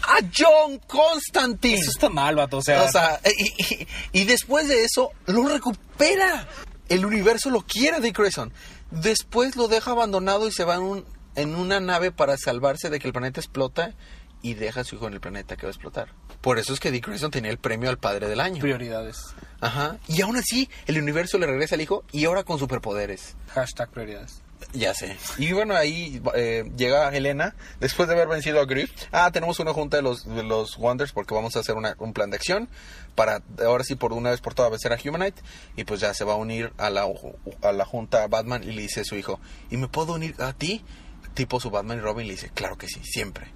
¡A 0.04 0.18
John 0.38 0.80
Constantine! 0.86 1.76
Eso 1.80 1.92
está 1.92 2.10
mal, 2.10 2.36
vato. 2.36 2.58
O 2.58 2.62
sea, 2.62 2.84
O 2.84 2.92
sea, 2.92 3.22
y, 3.38 3.64
y- 3.74 3.88
y 4.12 4.26
después 4.26 4.68
de 4.68 4.84
eso, 4.84 5.12
lo 5.28 5.48
recupera. 5.48 6.46
El 6.90 7.06
universo 7.06 7.50
lo 7.52 7.62
quiere, 7.62 8.02
Dick 8.02 8.18
Grayson. 8.18 8.52
Después 8.92 9.56
lo 9.56 9.70
deja 9.70 9.92
abandonado 9.92 10.46
y 10.46 10.52
se 10.52 10.66
va 10.66 10.76
en, 10.76 10.82
un- 10.82 11.06
en 11.36 11.56
una 11.56 11.80
nave 11.80 12.12
para 12.12 12.36
salvarse 12.36 12.90
de 12.90 13.00
que 13.00 13.08
el 13.08 13.14
planeta 13.14 13.40
explota 13.40 13.94
y 14.42 14.54
deja 14.54 14.82
a 14.82 14.84
su 14.84 14.96
hijo 14.96 15.08
en 15.08 15.14
el 15.14 15.20
planeta 15.20 15.56
que 15.56 15.64
va 15.64 15.70
a 15.70 15.72
explotar. 15.72 16.10
Por 16.42 16.60
eso 16.60 16.74
es 16.74 16.80
que 16.80 16.92
Dick 16.92 17.08
Grayson 17.08 17.32
tenía 17.32 17.52
el 17.52 17.58
premio 17.58 17.90
al 17.90 17.98
padre 17.98 18.28
del 18.28 18.40
año. 18.40 18.62
prioridades. 18.62 19.18
Ajá. 19.60 19.98
Y 20.08 20.22
aún 20.22 20.38
así, 20.38 20.70
el 20.88 20.98
universo 21.02 21.38
le 21.38 21.46
regresa 21.48 21.76
al 21.76 21.82
hijo 21.82 22.04
y 22.12 22.26
ahora 22.26 22.44
con 22.44 22.58
superpoderes. 22.60 23.36
Hashtag 23.54 23.90
prioridades. 23.90 24.42
Ya 24.74 24.94
sé. 24.94 25.16
Y 25.38 25.54
bueno, 25.54 25.74
ahí 25.76 26.22
eh, 26.36 26.70
llega 26.78 27.10
Helena, 27.16 27.56
después 27.80 28.08
de 28.10 28.16
haber 28.16 28.28
vencido 28.28 28.60
a 28.60 28.66
Griff. 28.66 28.92
Ah, 29.12 29.32
tenemos 29.32 29.60
una 29.60 29.74
junta 29.74 29.98
de 29.98 30.04
los, 30.04 30.26
de 30.26 30.44
los 30.44 30.78
Wonders 30.78 31.12
porque 31.14 31.34
vamos 31.34 31.56
a 31.56 31.60
hacer 31.60 31.76
una- 31.76 31.96
un 32.00 32.12
plan 32.14 32.30
de 32.30 32.36
acción 32.36 32.70
para 33.16 33.42
ahora 33.66 33.84
sí 33.86 33.96
por 33.96 34.12
una 34.14 34.32
vez 34.32 34.42
por 34.42 34.54
todas 34.54 34.70
vencer 34.70 34.92
a 34.94 34.98
Humanite. 35.04 35.42
Y 35.78 35.86
pues 35.86 36.02
ya 36.02 36.14
se 36.14 36.24
va 36.26 36.34
a 36.34 36.36
unir 36.36 36.74
a 36.78 36.90
la, 36.90 37.08
a 37.62 37.72
la 37.72 37.86
junta 37.86 38.28
Batman 38.28 38.64
y 38.64 38.72
le 38.74 38.82
dice 38.84 39.02
a 39.02 39.06
su 39.06 39.16
hijo, 39.16 39.40
¿y 39.72 39.78
me 39.78 39.88
puedo 39.88 40.14
unir 40.14 40.36
a 40.40 40.52
ti? 40.54 40.84
Tipo 41.34 41.60
su 41.62 41.70
Batman 41.70 41.98
y 42.00 42.02
Robin 42.02 42.28
le 42.28 42.34
dice, 42.34 42.50
claro 42.54 42.78
que 42.78 42.88
sí, 42.88 43.00
siempre. 43.04 43.52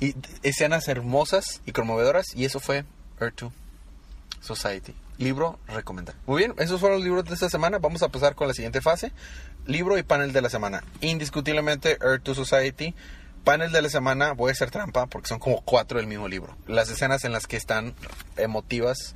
Y 0.00 0.14
escenas 0.42 0.88
hermosas 0.88 1.62
y 1.64 1.72
conmovedoras 1.72 2.26
y 2.34 2.44
eso 2.44 2.60
fue 2.60 2.84
Earth 3.20 3.40
2 3.40 3.52
Society. 4.40 4.94
Libro 5.18 5.58
recomendado. 5.66 6.18
Muy 6.26 6.38
bien, 6.38 6.54
esos 6.58 6.78
fueron 6.78 6.98
los 6.98 7.04
libros 7.04 7.24
de 7.24 7.34
esta 7.34 7.48
semana. 7.48 7.78
Vamos 7.78 8.02
a 8.02 8.08
pasar 8.08 8.34
con 8.34 8.48
la 8.48 8.54
siguiente 8.54 8.82
fase. 8.82 9.12
Libro 9.66 9.96
y 9.96 10.02
panel 10.02 10.32
de 10.32 10.42
la 10.42 10.50
semana. 10.50 10.84
Indiscutiblemente 11.00 11.98
Earth 12.02 12.22
to 12.22 12.34
Society. 12.34 12.94
Panel 13.44 13.72
de 13.72 13.80
la 13.80 13.88
semana, 13.88 14.32
voy 14.32 14.50
a 14.50 14.52
hacer 14.52 14.70
trampa 14.72 15.06
porque 15.06 15.28
son 15.28 15.38
como 15.38 15.62
cuatro 15.62 15.98
del 15.98 16.08
mismo 16.08 16.28
libro. 16.28 16.56
Las 16.66 16.90
escenas 16.90 17.24
en 17.24 17.32
las 17.32 17.46
que 17.46 17.56
están 17.56 17.94
emotivas 18.36 19.14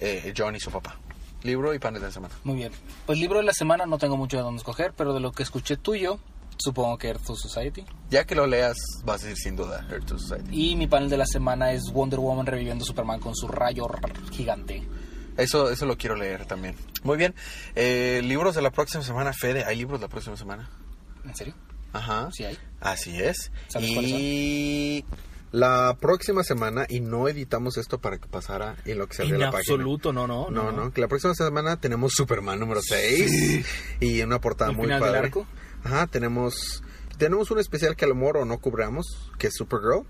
eh, 0.00 0.32
John 0.36 0.54
y 0.56 0.60
su 0.60 0.70
papá. 0.70 0.96
Libro 1.42 1.74
y 1.74 1.78
panel 1.78 2.00
de 2.00 2.06
la 2.06 2.12
semana. 2.12 2.34
Muy 2.44 2.56
bien. 2.56 2.72
Pues 3.06 3.18
libro 3.18 3.38
de 3.38 3.44
la 3.44 3.52
semana 3.52 3.84
no 3.86 3.98
tengo 3.98 4.16
mucho 4.16 4.36
de 4.36 4.44
dónde 4.44 4.58
escoger, 4.58 4.92
pero 4.96 5.12
de 5.12 5.20
lo 5.20 5.32
que 5.32 5.42
escuché 5.42 5.76
tuyo, 5.76 6.18
supongo 6.58 6.98
que 6.98 7.08
Earth 7.08 7.24
to 7.26 7.34
Society. 7.36 7.84
Ya 8.10 8.24
que 8.24 8.34
lo 8.34 8.46
leas, 8.46 8.76
vas 9.04 9.22
a 9.22 9.26
decir 9.26 9.36
sin 9.44 9.56
duda 9.56 9.86
Earth 9.90 10.06
to 10.06 10.18
Society. 10.18 10.48
Y 10.72 10.76
mi 10.76 10.86
panel 10.86 11.08
de 11.10 11.16
la 11.16 11.26
semana 11.26 11.72
es 11.72 11.82
Wonder 11.92 12.20
Woman 12.20 12.46
reviviendo 12.46 12.84
Superman 12.84 13.20
con 13.20 13.34
su 13.34 13.48
rayo 13.48 13.86
gigante. 14.30 14.82
Eso, 15.36 15.70
eso 15.70 15.86
lo 15.86 15.96
quiero 15.96 16.14
leer 16.14 16.44
también. 16.46 16.76
Muy 17.02 17.16
bien. 17.16 17.34
Eh, 17.74 18.20
libros 18.24 18.54
de 18.54 18.62
la 18.62 18.70
próxima 18.70 19.02
semana, 19.02 19.32
Fede. 19.32 19.64
¿Hay 19.64 19.76
libros 19.76 20.00
la 20.00 20.08
próxima 20.08 20.36
semana? 20.36 20.68
¿En 21.24 21.34
serio? 21.34 21.54
Ajá. 21.92 22.28
Sí 22.32 22.44
hay. 22.44 22.58
Así 22.80 23.18
es. 23.20 23.50
¿Sabes 23.68 23.88
Y 23.90 25.04
la 25.50 25.96
próxima 26.00 26.42
semana, 26.44 26.86
y 26.88 27.00
no 27.00 27.28
editamos 27.28 27.76
esto 27.76 27.98
para 28.00 28.18
que 28.18 28.26
pasara 28.26 28.76
en 28.86 28.98
lo 28.98 29.06
que 29.06 29.16
se 29.16 29.22
En 29.24 29.38
la 29.38 29.50
página. 29.50 29.58
absoluto, 29.74 30.12
no, 30.12 30.26
no. 30.26 30.50
No, 30.50 30.72
no, 30.72 30.90
que 30.92 31.00
la 31.02 31.08
próxima 31.08 31.34
semana 31.34 31.78
tenemos 31.78 32.12
Superman 32.14 32.58
número 32.58 32.80
6 32.82 33.66
y 34.00 34.22
una 34.22 34.40
portada 34.40 34.70
¿El 34.70 34.76
muy 34.76 34.84
final 34.86 35.00
del 35.00 35.08
padre. 35.10 35.26
arco? 35.26 35.46
Ajá, 35.84 36.06
tenemos 36.06 36.82
tenemos 37.18 37.50
un 37.50 37.58
especial 37.58 37.94
que 37.96 38.04
a 38.04 38.08
lo 38.08 38.14
mejor 38.14 38.38
o 38.38 38.44
no 38.44 38.58
cubramos, 38.58 39.30
que 39.38 39.48
es 39.48 39.54
Supergirl. 39.54 40.06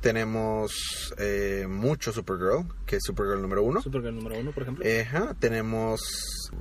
Tenemos 0.00 1.14
eh, 1.18 1.66
mucho 1.68 2.12
Supergirl, 2.12 2.66
que 2.86 2.96
es 2.96 3.02
Supergirl 3.04 3.42
número 3.42 3.62
1. 3.62 3.82
Supergirl 3.82 4.14
número 4.14 4.38
uno, 4.38 4.52
por 4.52 4.62
ejemplo. 4.62 4.84
Ajá, 5.02 5.34
tenemos 5.38 6.00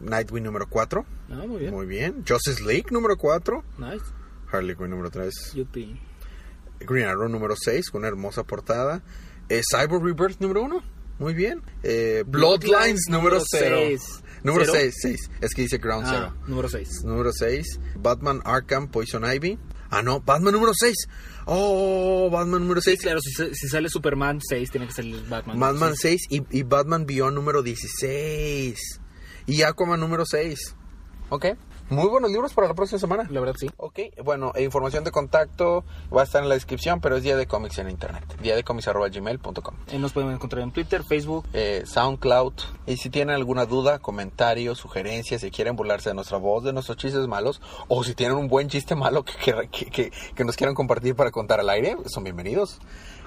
Nightwing 0.02 0.44
número 0.44 0.68
4. 0.68 1.06
ah, 1.30 1.34
muy 1.48 1.60
bien. 1.60 1.74
Muy 1.74 1.86
bien. 1.86 2.24
Justice 2.28 2.64
League 2.64 2.88
número 2.92 3.18
4. 3.18 3.64
Nice. 3.78 4.06
Harley 4.52 4.76
Quinn 4.76 4.90
número 4.90 5.10
3. 5.12 5.54
Yupi. 5.54 6.00
Green 6.80 7.08
Arrow 7.08 7.30
número 7.30 7.56
6 7.58 7.90
con 7.90 8.00
una 8.00 8.08
hermosa 8.08 8.44
portada. 8.44 9.02
Eh, 9.50 9.62
Cyber 9.70 10.02
Rebirth 10.02 10.40
número 10.40 10.64
1. 10.64 10.84
Muy 11.20 11.34
bien. 11.34 11.62
Eh, 11.84 12.24
Bloodlines 12.28 13.06
número 13.10 13.40
0. 13.46 13.76
seis. 13.80 14.22
Número 14.44 14.66
¿Cero? 14.66 14.78
6, 14.80 14.96
6. 15.02 15.30
Es 15.42 15.54
que 15.56 15.64
dice 15.64 15.78
Ground 15.80 16.06
Ah, 16.08 16.12
Zero. 16.12 16.36
número 16.48 16.70
6. 16.70 17.04
Número 17.04 17.32
6. 17.32 17.80
Batman 17.96 18.42
Arkham 18.46 18.90
Poison 18.90 19.24
Ivy. 19.26 19.58
Ah, 19.90 20.04
no. 20.04 20.20
Batman 20.20 20.54
número 20.54 20.74
6. 20.76 20.96
Oh, 21.46 22.30
Batman 22.32 22.62
número 22.62 22.80
Sí, 22.82 22.92
6. 22.92 23.02
claro, 23.02 23.22
si, 23.22 23.32
si 23.56 23.68
sale 23.68 23.90
Superman 23.90 24.40
6, 24.48 24.70
tiene 24.70 24.86
que 24.88 24.94
salir 24.94 25.26
Batman. 25.28 25.60
Batman 25.60 25.96
seis. 25.96 26.22
6 26.30 26.42
y, 26.52 26.60
y 26.60 26.64
Batman 26.64 27.06
Beyond 27.08 27.34
número 27.36 27.64
16. 27.64 28.78
Y 29.48 29.62
Aquaman 29.64 30.00
número 30.00 30.26
6. 30.26 30.76
Ok. 31.30 31.46
Muy 31.88 32.08
buenos 32.08 32.32
libros 32.32 32.52
para 32.54 32.68
la 32.68 32.74
próxima 32.74 32.98
semana. 32.98 33.28
La 33.30 33.40
verdad, 33.40 33.56
sí. 33.60 33.70
Ok, 33.78 34.00
bueno, 34.24 34.52
e 34.56 34.64
información 34.64 35.04
de 35.04 35.12
contacto 35.12 35.84
va 36.12 36.22
a 36.22 36.24
estar 36.24 36.42
en 36.42 36.50
la 36.50 36.56
descripción, 36.56 37.00
pero 37.00 37.16
es 37.16 37.22
Día 37.22 37.38
de 37.38 37.46
Cómics 37.46 37.78
en 37.78 37.92
internet. 37.92 38.24
Día 38.42 38.56
de 38.56 38.64
gmail.com. 38.64 39.76
Eh, 39.92 40.00
nos 40.00 40.12
pueden 40.12 40.32
encontrar 40.32 40.64
en 40.64 40.72
Twitter, 40.72 41.04
Facebook. 41.04 41.46
Eh, 41.54 41.84
SoundCloud. 41.86 42.54
Y 42.88 42.98
si 42.98 43.12
tienen 43.12 43.36
alguna 43.36 43.68
duda, 43.68 44.00
comentario, 44.00 44.74
sugerencia, 44.74 45.38
si 45.38 45.52
quieren 45.52 45.76
burlarse 45.76 46.10
de 46.10 46.16
nuestra 46.16 46.40
voz, 46.40 46.64
de 46.64 46.74
nuestros 46.74 46.98
chistes 46.98 47.28
malos, 47.28 47.62
o 47.88 48.04
si 48.04 48.16
tienen 48.16 48.36
un 48.36 48.48
buen 48.48 48.68
chiste 48.68 48.96
malo 48.96 49.24
que, 49.24 49.34
que, 49.70 49.92
que, 49.92 50.12
que 50.34 50.44
nos 50.44 50.56
quieran 50.56 50.74
compartir 50.74 51.16
para 51.16 51.30
contar 51.30 51.60
al 51.60 51.70
aire, 51.70 51.98
son 52.08 52.24
bienvenidos. 52.24 52.80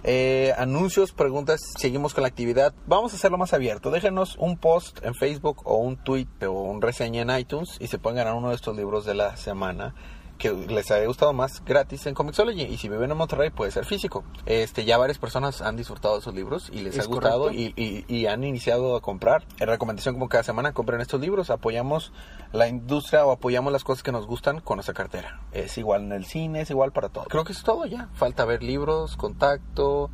Eh, 0.05 0.53
anuncios, 0.57 1.13
preguntas, 1.13 1.61
seguimos 1.77 2.15
con 2.15 2.23
la 2.23 2.29
actividad. 2.29 2.75
Vamos 2.87 3.13
a 3.13 3.17
hacerlo 3.17 3.39
más 3.39 3.53
abierto. 3.53 3.91
Déjenos 3.91 4.37
un 4.39 4.57
post 4.57 5.05
en 5.05 5.15
Facebook 5.15 5.63
o 5.65 5.77
un 5.77 5.97
tweet 5.97 6.29
o 6.47 6.53
un 6.53 6.81
reseña 6.81 7.23
en 7.23 7.39
iTunes 7.39 7.77
y 7.81 7.89
se 7.89 7.99
pueden 7.99 8.17
ganar 8.17 8.35
uno 8.35 8.51
de 8.51 8.55
estos 8.55 8.77
libros 8.77 9.05
de 9.05 9.15
la 9.15 9.37
semana 9.37 9.95
que 10.39 10.53
les 10.53 10.91
haya 10.91 11.05
gustado 11.07 11.33
más 11.33 11.63
gratis 11.65 12.07
en 12.07 12.15
Comixology 12.15 12.63
y 12.63 12.79
si 12.79 12.89
viven 12.89 13.11
en 13.11 13.17
Monterrey 13.17 13.51
puede 13.51 13.71
ser 13.71 13.85
físico. 13.85 14.25
Este 14.47 14.85
ya 14.85 14.97
varias 14.97 15.19
personas 15.19 15.61
han 15.61 15.77
disfrutado 15.77 16.17
de 16.17 16.23
sus 16.23 16.33
libros 16.33 16.71
y 16.73 16.81
les 16.81 16.99
ha 16.99 17.05
gustado 17.05 17.51
y, 17.51 17.75
y, 17.77 18.05
y, 18.09 18.27
han 18.27 18.45
iniciado 18.45 18.97
a 18.97 19.01
comprar. 19.01 19.45
En 19.59 19.69
recomendación 19.69 20.15
como 20.15 20.29
cada 20.29 20.45
semana 20.45 20.73
compren 20.73 21.01
estos 21.01 21.21
libros, 21.21 21.51
apoyamos 21.51 22.13
la 22.53 22.69
industria 22.69 23.27
o 23.27 23.33
apoyamos 23.33 23.73
las 23.73 23.85
cosas 23.85 24.03
que 24.03 24.13
nos 24.13 24.27
gustan 24.27 24.61
con 24.61 24.77
nuestra 24.77 24.95
cartera. 24.95 25.43
Es 25.53 25.77
igual 25.77 26.05
en 26.05 26.13
el 26.13 26.25
cine, 26.25 26.61
es 26.63 26.71
igual 26.71 26.93
para 26.93 27.09
todo. 27.09 27.25
Creo 27.25 27.45
que 27.45 27.53
es 27.53 27.63
todo 27.63 27.85
ya. 27.87 28.09
Falta 28.15 28.45
ver 28.45 28.63
libros, 28.63 29.17
contacto, 29.17 30.11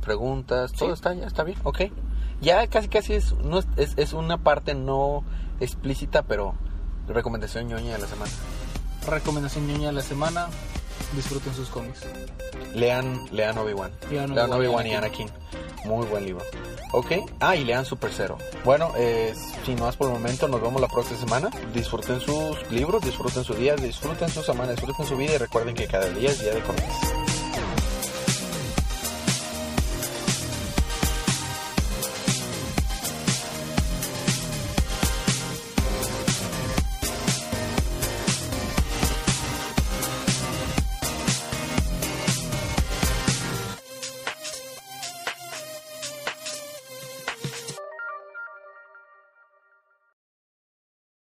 preguntas, 0.00 0.72
todo 0.72 0.94
está 0.94 1.14
ya 1.14 1.26
está 1.26 1.44
bien, 1.44 1.58
ok. 1.62 1.82
Ya 2.40 2.66
casi 2.66 2.88
casi 2.88 3.14
es, 3.14 3.34
no 3.34 3.58
es, 3.58 3.66
es, 3.76 3.94
es 3.96 4.12
una 4.14 4.38
parte 4.38 4.74
no 4.74 5.24
explícita, 5.60 6.22
pero 6.22 6.54
recomendación 7.08 7.68
ñoña 7.68 7.92
de 7.92 7.98
la 8.00 8.06
semana 8.06 8.32
recomendación 9.06 9.66
ñoña 9.66 9.88
de 9.88 9.94
la 9.94 10.02
semana. 10.02 10.48
Disfruten 11.14 11.54
sus 11.54 11.68
cómics. 11.68 12.00
Lean, 12.74 13.26
lean 13.32 13.56
Obi-Wan. 13.58 13.92
Lean, 14.10 14.52
Obi-Wan 14.52 14.86
y 14.86 14.94
Anakin. 14.94 15.28
Muy 15.84 16.06
buen 16.06 16.24
libro. 16.24 16.44
Ok. 16.92 17.12
Ah, 17.40 17.56
y 17.56 17.64
lean 17.64 17.84
Super 17.84 18.10
Zero. 18.12 18.38
Bueno, 18.64 18.92
eh, 18.96 19.34
sin 19.64 19.78
más 19.80 19.96
por 19.96 20.08
el 20.08 20.14
momento, 20.14 20.48
nos 20.48 20.60
vemos 20.60 20.80
la 20.80 20.88
próxima 20.88 21.18
semana. 21.18 21.50
Disfruten 21.72 22.20
sus 22.20 22.70
libros, 22.70 23.02
disfruten 23.02 23.44
su 23.44 23.54
día, 23.54 23.76
disfruten 23.76 24.28
su 24.28 24.42
semana, 24.42 24.72
disfruten 24.72 25.06
su 25.06 25.16
vida 25.16 25.34
y 25.34 25.38
recuerden 25.38 25.74
que 25.74 25.86
cada 25.86 26.08
día 26.10 26.30
es 26.30 26.40
día 26.40 26.54
de 26.54 26.60
cómics. 26.62 27.25